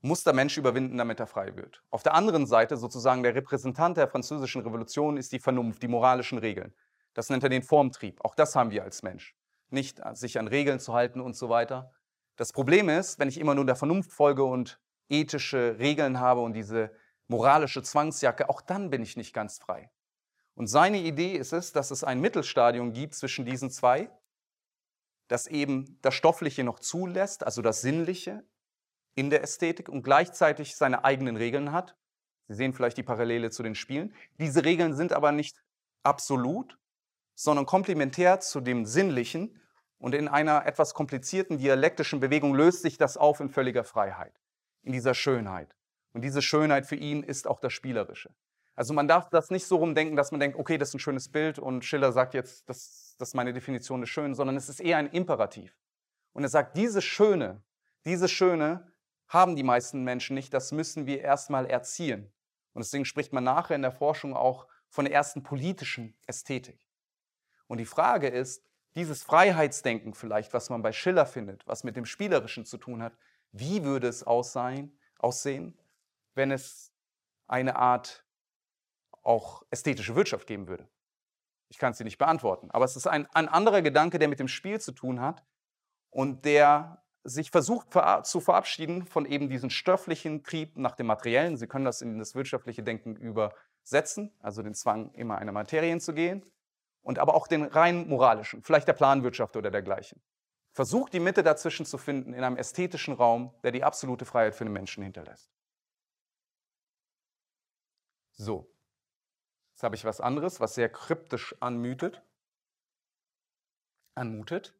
[0.00, 1.82] muss der Mensch überwinden, damit er frei wird.
[1.90, 6.38] Auf der anderen Seite, sozusagen der Repräsentant der französischen Revolution, ist die Vernunft, die moralischen
[6.38, 6.74] Regeln.
[7.14, 8.24] Das nennt er den Formtrieb.
[8.24, 9.36] Auch das haben wir als Mensch.
[9.70, 11.92] Nicht sich an Regeln zu halten und so weiter.
[12.36, 16.52] Das Problem ist, wenn ich immer nur der Vernunft folge und ethische Regeln habe und
[16.52, 16.90] diese
[17.28, 19.90] moralische Zwangsjacke, auch dann bin ich nicht ganz frei.
[20.54, 24.10] Und seine Idee ist es, dass es ein Mittelstadium gibt zwischen diesen zwei,
[25.28, 28.44] das eben das Stoffliche noch zulässt, also das Sinnliche
[29.14, 31.96] in der Ästhetik und gleichzeitig seine eigenen Regeln hat.
[32.48, 34.14] Sie sehen vielleicht die Parallele zu den Spielen.
[34.38, 35.62] Diese Regeln sind aber nicht
[36.02, 36.78] absolut,
[37.34, 39.60] sondern komplementär zu dem Sinnlichen
[39.98, 44.40] und in einer etwas komplizierten dialektischen Bewegung löst sich das auf in völliger Freiheit
[44.82, 45.74] in dieser Schönheit.
[46.12, 48.30] Und diese Schönheit für ihn ist auch das Spielerische.
[48.74, 51.28] Also man darf das nicht so rumdenken, dass man denkt, okay, das ist ein schönes
[51.28, 54.80] Bild und Schiller sagt jetzt, das, das ist meine Definition des Schönen, sondern es ist
[54.80, 55.76] eher ein Imperativ.
[56.32, 57.62] Und er sagt, diese Schöne,
[58.04, 58.92] diese Schöne
[59.26, 62.32] haben die meisten Menschen nicht, das müssen wir erstmal erziehen.
[62.72, 66.80] Und deswegen spricht man nachher in der Forschung auch von der ersten politischen Ästhetik.
[67.66, 68.64] Und die Frage ist,
[68.94, 73.16] dieses Freiheitsdenken vielleicht, was man bei Schiller findet, was mit dem Spielerischen zu tun hat,
[73.52, 74.98] wie würde es aussehen,
[76.34, 76.92] wenn es
[77.46, 78.24] eine Art
[79.22, 80.88] auch ästhetische Wirtschaft geben würde?
[81.68, 84.40] Ich kann es dir nicht beantworten, aber es ist ein, ein anderer Gedanke, der mit
[84.40, 85.44] dem Spiel zu tun hat
[86.10, 87.88] und der sich versucht
[88.22, 91.56] zu verabschieden von eben diesem stofflichen Trieb nach dem Materiellen.
[91.56, 96.14] Sie können das in das wirtschaftliche Denken übersetzen, also den Zwang, immer einer Materien zu
[96.14, 96.42] gehen,
[97.02, 100.20] und aber auch den rein moralischen, vielleicht der Planwirtschaft oder dergleichen.
[100.78, 104.62] Versucht die Mitte dazwischen zu finden in einem ästhetischen Raum, der die absolute Freiheit für
[104.62, 105.50] den Menschen hinterlässt.
[108.30, 108.72] So,
[109.72, 112.22] jetzt habe ich was anderes, was sehr kryptisch anmutet.
[114.14, 114.72] anmutet.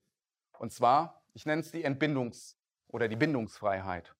[0.61, 2.55] Und zwar, ich nenne es die Entbindungs-
[2.87, 4.15] oder die Bindungsfreiheit.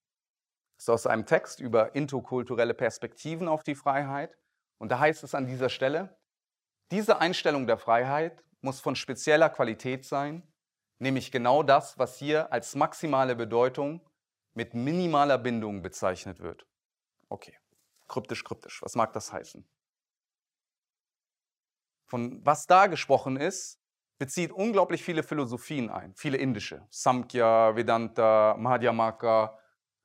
[0.79, 4.37] Das ist aus einem Text über interkulturelle Perspektiven auf die Freiheit.
[4.79, 6.19] Und da heißt es an dieser Stelle,
[6.91, 10.43] diese Einstellung der Freiheit muss von spezieller Qualität sein
[10.99, 14.01] nämlich genau das, was hier als maximale Bedeutung
[14.55, 16.67] mit minimaler Bindung bezeichnet wird.
[17.29, 17.57] Okay,
[18.09, 18.83] kryptisch, kryptisch.
[18.83, 19.69] Was mag das heißen?
[22.07, 23.81] Von was da gesprochen ist,
[24.19, 26.87] bezieht unglaublich viele Philosophien ein, viele indische.
[26.91, 29.59] Samkhya, Vedanta, Madhyamaka,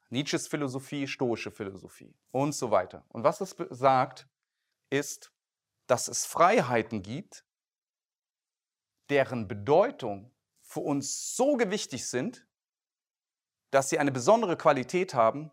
[0.10, 3.04] Nietzsches Philosophie, stoische Philosophie und so weiter.
[3.10, 4.28] Und was es sagt,
[4.92, 5.32] ist,
[5.88, 7.44] dass es Freiheiten gibt,
[9.10, 10.32] deren Bedeutung
[10.74, 12.48] für uns so gewichtig sind,
[13.70, 15.52] dass sie eine besondere Qualität haben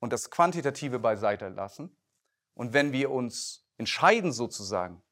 [0.00, 1.94] und das Quantitative beiseite lassen.
[2.54, 5.02] Und wenn wir uns entscheiden sozusagen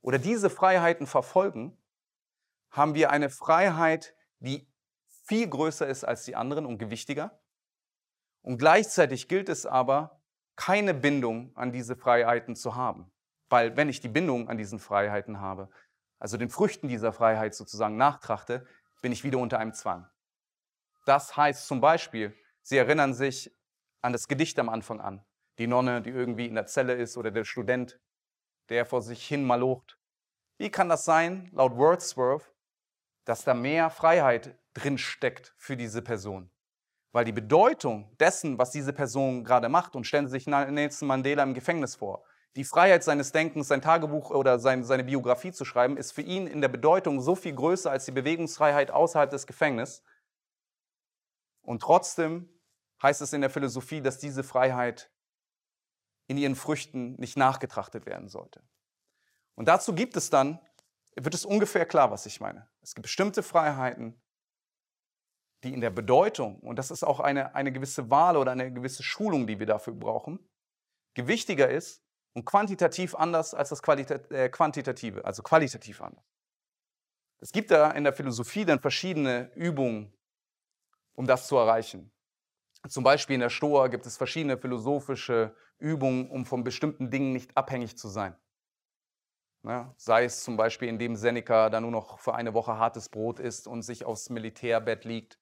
[0.00, 1.76] oder diese Freiheiten verfolgen,
[2.70, 4.66] haben wir eine Freiheit, die
[5.24, 7.38] viel größer ist als die anderen und gewichtiger.
[8.40, 10.22] Und gleichzeitig gilt es aber,
[10.56, 13.10] keine Bindung an diese Freiheiten zu haben.
[13.50, 15.68] Weil wenn ich die Bindung an diesen Freiheiten habe,
[16.20, 18.66] also den Früchten dieser Freiheit sozusagen nachtrachte,
[19.02, 20.08] bin ich wieder unter einem Zwang.
[21.06, 23.50] Das heißt zum Beispiel, Sie erinnern sich
[24.02, 25.24] an das Gedicht am Anfang an.
[25.58, 27.98] Die Nonne, die irgendwie in der Zelle ist oder der Student,
[28.68, 29.98] der vor sich hin malocht.
[30.58, 32.52] Wie kann das sein, laut Wordsworth,
[33.24, 36.50] dass da mehr Freiheit drin steckt für diese Person?
[37.12, 41.42] Weil die Bedeutung dessen, was diese Person gerade macht, und stellen Sie sich Nelson Mandela
[41.42, 42.24] im Gefängnis vor,
[42.56, 46.46] die Freiheit seines Denkens, sein Tagebuch oder sein, seine Biografie zu schreiben, ist für ihn
[46.46, 50.02] in der Bedeutung so viel größer als die Bewegungsfreiheit außerhalb des Gefängnisses.
[51.62, 52.48] Und trotzdem
[53.02, 55.10] heißt es in der Philosophie, dass diese Freiheit
[56.26, 58.62] in ihren Früchten nicht nachgetrachtet werden sollte.
[59.54, 60.60] Und dazu gibt es dann,
[61.16, 62.68] wird es ungefähr klar, was ich meine.
[62.82, 64.20] Es gibt bestimmte Freiheiten,
[65.62, 69.02] die in der Bedeutung, und das ist auch eine, eine gewisse Wahl oder eine gewisse
[69.02, 70.38] Schulung, die wir dafür brauchen,
[71.14, 72.02] gewichtiger ist
[72.34, 76.24] und quantitativ anders als das Qualita äh, Quantitative, also qualitativ anders.
[77.40, 80.12] Es gibt da in der Philosophie dann verschiedene Übungen,
[81.14, 82.12] um das zu erreichen.
[82.88, 87.56] Zum Beispiel in der Stoa gibt es verschiedene philosophische Übungen, um von bestimmten Dingen nicht
[87.56, 88.36] abhängig zu sein.
[89.62, 93.38] Ja, sei es zum Beispiel, indem Seneca da nur noch für eine Woche hartes Brot
[93.38, 95.38] isst und sich aufs Militärbett liegt.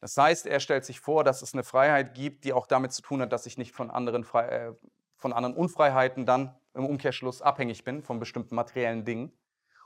[0.00, 3.02] Das heißt, er stellt sich vor, dass es eine Freiheit gibt, die auch damit zu
[3.02, 4.74] tun hat, dass ich nicht von anderen, Fre äh,
[5.16, 9.36] von anderen Unfreiheiten dann im Umkehrschluss abhängig bin, von bestimmten materiellen Dingen.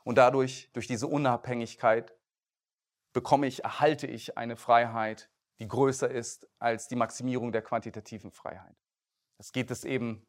[0.05, 2.15] Und dadurch, durch diese Unabhängigkeit,
[3.13, 8.77] bekomme ich, erhalte ich eine Freiheit, die größer ist als die Maximierung der quantitativen Freiheit.
[9.37, 10.27] Das geht es eben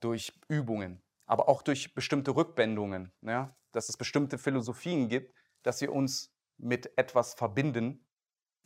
[0.00, 3.56] durch Übungen, aber auch durch bestimmte Rückwendungen, ja?
[3.72, 8.06] dass es bestimmte Philosophien gibt, dass wir uns mit etwas verbinden,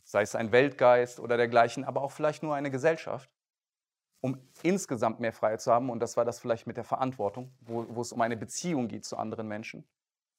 [0.03, 3.29] sei es ein Weltgeist oder dergleichen, aber auch vielleicht nur eine Gesellschaft,
[4.21, 5.89] um insgesamt mehr Freiheit zu haben.
[5.89, 9.05] Und das war das vielleicht mit der Verantwortung, wo, wo es um eine Beziehung geht
[9.05, 9.87] zu anderen Menschen.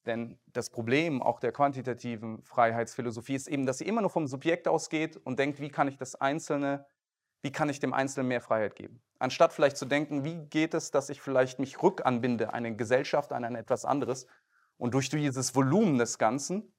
[0.06, 4.68] Denn das Problem auch der quantitativen Freiheitsphilosophie ist eben, dass sie immer nur vom Subjekt
[4.68, 6.86] ausgeht und denkt, wie kann ich das Einzelne
[7.46, 9.00] wie kann ich dem Einzelnen mehr Freiheit geben?
[9.20, 13.32] Anstatt vielleicht zu denken, wie geht es, dass ich vielleicht mich rückanbinde an eine Gesellschaft,
[13.32, 14.26] an ein etwas anderes
[14.78, 16.74] und durch dieses Volumen des Ganzen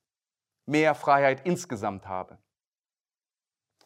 [0.65, 2.37] mehr Freiheit insgesamt habe.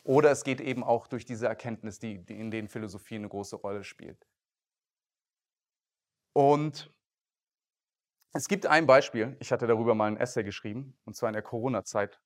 [0.04, 3.56] Oder es geht eben auch durch diese Erkenntnis, die, die in den Philosophien eine große
[3.56, 4.28] Rolle spielt.
[6.34, 6.92] Und
[8.34, 11.44] es gibt ein Beispiel, ich hatte darüber mal ein Essay geschrieben, und zwar in der
[11.44, 12.22] Corona-Zeit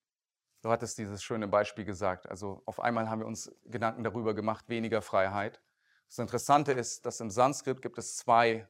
[0.66, 2.28] Du hattest dieses schöne Beispiel gesagt.
[2.28, 5.62] Also auf einmal haben wir uns Gedanken darüber gemacht, weniger Freiheit.
[6.08, 8.68] Das Interessante ist, dass im Sanskrit gibt es zwei,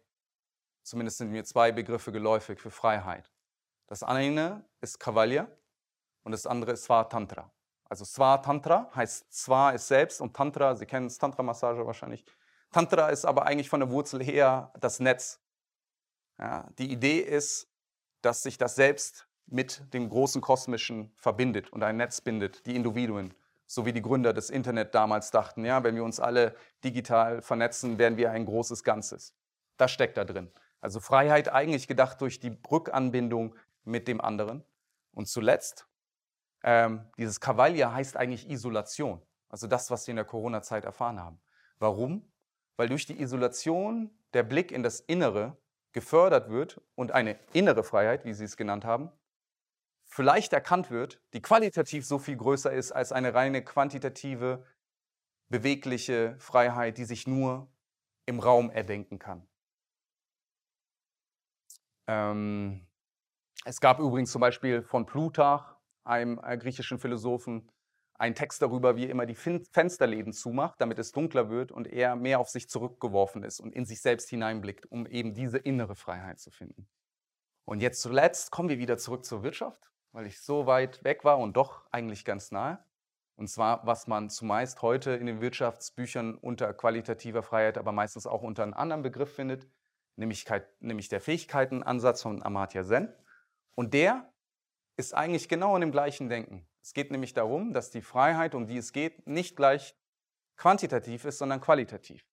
[0.82, 3.32] zumindest sind mir zwei Begriffe geläufig für Freiheit.
[3.86, 5.48] Das eine ist Kavalya
[6.22, 7.50] und das andere ist Svatantra.
[7.89, 12.24] Also Svatantra heißt Sva ist selbst und Tantra, Sie kennen es Tantra-Massage wahrscheinlich.
[12.72, 15.41] Tantra ist aber eigentlich von der Wurzel her das Netz.
[16.39, 17.68] Ja, die Idee ist,
[18.22, 23.32] dass sich das Selbst mit dem großen Kosmischen verbindet und ein Netz bindet, die Individuen,
[23.66, 27.99] so wie die Gründer des Internet damals dachten, ja, wenn wir uns alle digital vernetzen,
[27.99, 29.34] werden wir ein großes Ganzes.
[29.76, 30.51] Das steckt da drin.
[30.80, 34.64] Also Freiheit eigentlich gedacht durch die Brückanbindung mit dem anderen.
[35.12, 35.87] Und zuletzt,
[36.66, 39.22] ähm, dieses Kavalia heißt eigentlich Isolation.
[39.48, 41.40] Also das, was wir in der Corona-Zeit erfahren haben.
[41.78, 42.28] Warum?
[42.76, 45.56] Weil durch die Isolation der Blick in das Innere
[45.92, 49.10] gefördert wird und eine innere Freiheit, wie Sie es genannt haben,
[50.04, 54.66] vielleicht erkannt wird, die qualitativ so viel größer ist als eine reine quantitative,
[55.48, 57.70] bewegliche Freiheit, die sich nur
[58.26, 59.46] im Raum erdenken kann.
[62.08, 62.86] Ähm,
[63.64, 65.76] es gab übrigens zum Beispiel von Plutarch,
[66.07, 67.70] einem äh, griechischen Philosophen,
[68.14, 72.16] einen Text darüber, wie er immer die Fensterläden zumacht, damit es dunkler wird und er
[72.16, 76.40] mehr auf sich zurückgeworfen ist und in sich selbst hineinblickt, um eben diese innere Freiheit
[76.40, 76.88] zu finden.
[77.66, 81.38] Und jetzt zuletzt kommen wir wieder zurück zur Wirtschaft weil ich so weit weg war
[81.38, 82.82] und doch eigentlich ganz nahe.
[83.36, 88.40] Und zwar, was man zumeist heute in den Wirtschaftsbüchern unter qualitativer Freiheit, aber meistens auch
[88.40, 89.68] unter einem anderen Begriff findet,
[90.16, 90.46] nämlich,
[90.80, 93.12] nämlich der Fähigkeitenansatz von Amartya Sen.
[93.74, 94.32] Und der
[94.97, 96.66] ist eigentlich genau in dem gleichen Denken.
[96.82, 99.94] Es geht nämlich darum, dass die Freiheit, um die es geht, nicht gleich
[100.57, 102.24] quantitativ ist, sondern qualitativ.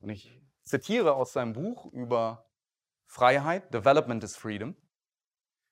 [0.00, 2.48] Und ich zitiere aus seinem Buch über
[3.06, 4.76] Freiheit, Development is Freedom.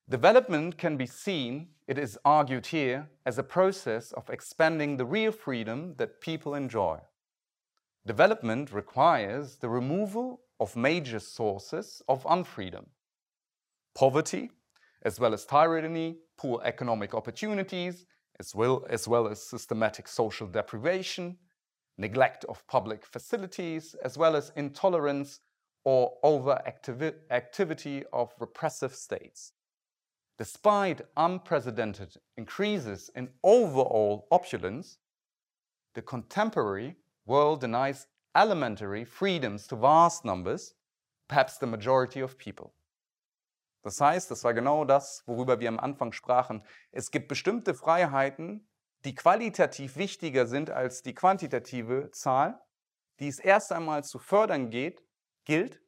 [0.06, 5.32] Development can be seen, it is argued here, as a process of expanding the real
[5.32, 6.98] freedom that people enjoy.
[8.04, 12.86] Development requires the removal of major sources of unfreedom
[13.94, 14.50] poverty,
[15.02, 18.06] as well as tyranny, poor economic opportunities,
[18.40, 21.36] as well, as well as systematic social deprivation,
[21.98, 25.40] neglect of public facilities, as well as intolerance
[25.84, 29.52] or overactivity of repressive states.
[30.38, 34.98] Despite unprecedented increases in overall opulence,
[35.94, 40.74] the contemporary world denies elementary freedoms to vast numbers,
[41.28, 42.72] perhaps the majority of people.
[43.82, 46.64] Das heißt, das war genau das, worüber wir am Anfang sprachen.
[46.90, 48.68] Es gibt bestimmte Freiheiten,
[49.04, 52.60] die qualitativ wichtiger sind als die quantitative Zahl,
[53.18, 55.02] die es erst einmal zu fördern geht,
[55.44, 55.82] gilt,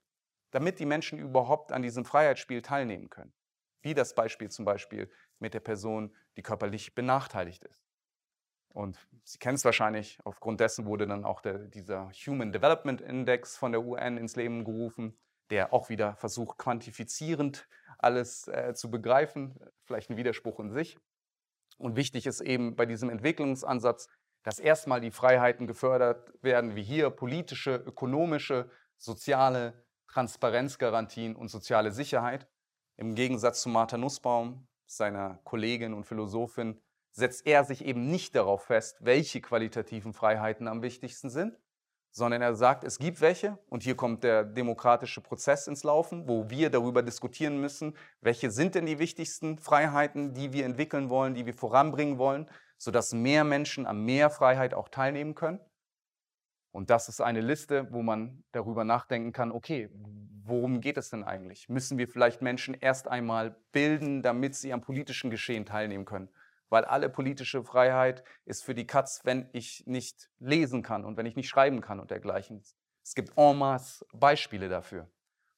[0.51, 3.33] damit die Menschen überhaupt an diesem Freiheitsspiel teilnehmen können
[3.85, 7.87] wie das Beispiel zum Beispiel mit der Person, die körperlich benachteiligt ist.
[8.73, 13.57] Und Sie kennen es wahrscheinlich, aufgrund dessen wurde dann auch der, dieser Human Development Index
[13.57, 15.17] von der UN ins Leben gerufen,
[15.51, 17.69] der auch wieder versucht, quantifizierend
[17.99, 20.99] alles äh, zu begreifen, vielleicht ein Widerspruch in sich.
[21.79, 24.09] Und wichtig ist eben bei diesem Entwicklungsansatz,
[24.43, 32.47] dass erstmal die Freiheiten gefördert werden, wie hier politische, ökonomische, soziale Transparenzgarantien und soziale Sicherheit.
[32.97, 36.81] Im Gegensatz zu Martha Nussbaum, seiner Kollegin und Philosophin,
[37.11, 41.59] setzt er sich eben nicht darauf fest, welche qualitativen Freiheiten am wichtigsten sind,
[42.15, 46.49] sondern er sagt, es gibt welche und hier kommt der demokratische Prozess ins Laufen, wo
[46.49, 51.45] wir darüber diskutieren müssen, welche sind denn die wichtigsten Freiheiten, die wir entwickeln wollen, die
[51.45, 52.49] wir voranbringen wollen,
[52.79, 55.59] sodass mehr Menschen an mehr Freiheit auch teilnehmen können.
[56.71, 59.91] Und das ist eine Liste, wo man darüber nachdenken kann, okay,
[60.45, 61.69] worum geht es denn eigentlich?
[61.69, 66.29] Müssen wir vielleicht Menschen erst einmal bilden, damit sie am politischen Geschehen teilnehmen können?
[66.75, 71.25] Weil alle politische Freiheit ist für die Katz, wenn ich nicht lesen kann und wenn
[71.25, 72.65] ich nicht schreiben kann und dergleichen.
[73.05, 75.09] Es gibt en masse Beispiele dafür.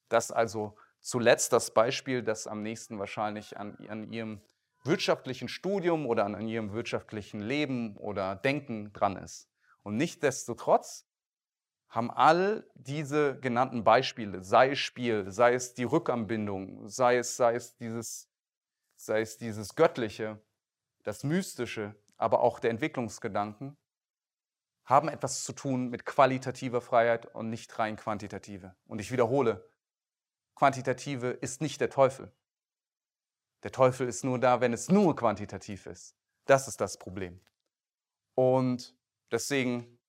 [0.09, 4.43] Das also zuletzt das Beispiel, das am nächsten wahrscheinlich an, an Ihrem
[4.83, 9.49] wirtschaftlichen Studium oder an, an Ihrem wirtschaftlichen Leben oder Denken dran ist.
[9.81, 11.09] Und nichtdestotrotz
[11.89, 17.55] haben all diese genannten Beispiele, sei es Spiel, sei es die Rückanbindung, sei es, sei
[17.55, 18.29] es, dieses,
[18.95, 20.39] sei es dieses Göttliche,
[21.07, 23.77] das Mystische, aber auch der Entwicklungsgedanken
[24.83, 28.75] haben etwas zu tun mit qualitativer Freiheit und nicht rein quantitative.
[28.85, 29.71] Und ich wiederhole,
[30.55, 32.33] quantitative ist nicht der Teufel.
[33.63, 36.15] Der Teufel ist nur da, wenn es nur quantitativ ist.
[36.45, 37.39] Das ist das Problem.
[38.35, 38.93] Und
[39.31, 39.99] deswegen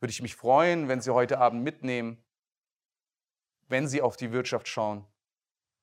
[0.00, 2.24] würde ich mich freuen, wenn Sie heute Abend mitnehmen,
[3.66, 5.04] wenn Sie auf die Wirtschaft schauen,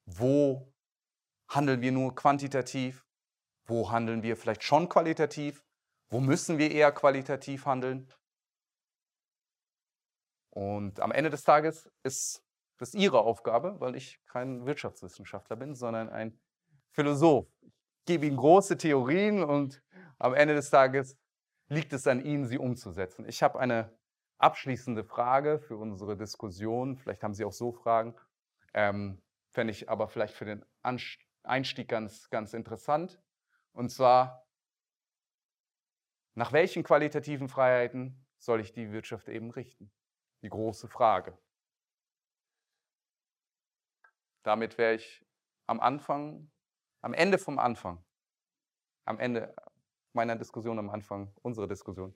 [0.05, 0.73] wo
[1.49, 3.02] handeln wir nur quantitativ
[3.73, 5.65] wo handeln wir vielleicht schon qualitativ?
[6.09, 8.07] Wo müssen wir eher qualitativ handeln?
[10.51, 12.45] Und am Ende des Tages ist
[12.77, 16.39] das Ihre Aufgabe, weil ich kein Wirtschaftswissenschaftler bin, sondern ein
[16.91, 17.47] Philosoph.
[17.61, 19.81] Ich gebe Ihnen große Theorien und
[20.19, 21.17] am Ende des Tages
[21.67, 23.27] liegt es an Ihnen, sie umzusetzen.
[23.27, 23.91] Ich habe eine
[24.37, 26.95] abschließende Frage für unsere Diskussion.
[26.95, 28.13] Vielleicht haben Sie auch so Fragen.
[28.75, 29.19] Ähm,
[29.49, 30.63] Fände ich aber vielleicht für den
[31.43, 33.22] Einstieg ganz, ganz interessant.
[33.73, 34.47] Und zwar,
[36.35, 39.91] nach welchen qualitativen Freiheiten soll ich die Wirtschaft eben richten?
[40.41, 41.37] Die große Frage.
[44.43, 45.25] Damit wäre ich
[45.67, 46.51] am Anfang,
[47.01, 48.03] am Ende vom Anfang,
[49.05, 49.55] am Ende
[50.11, 52.13] meiner Diskussion, am Anfang unserer Diskussion.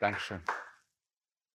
[0.00, 0.44] Dankeschön.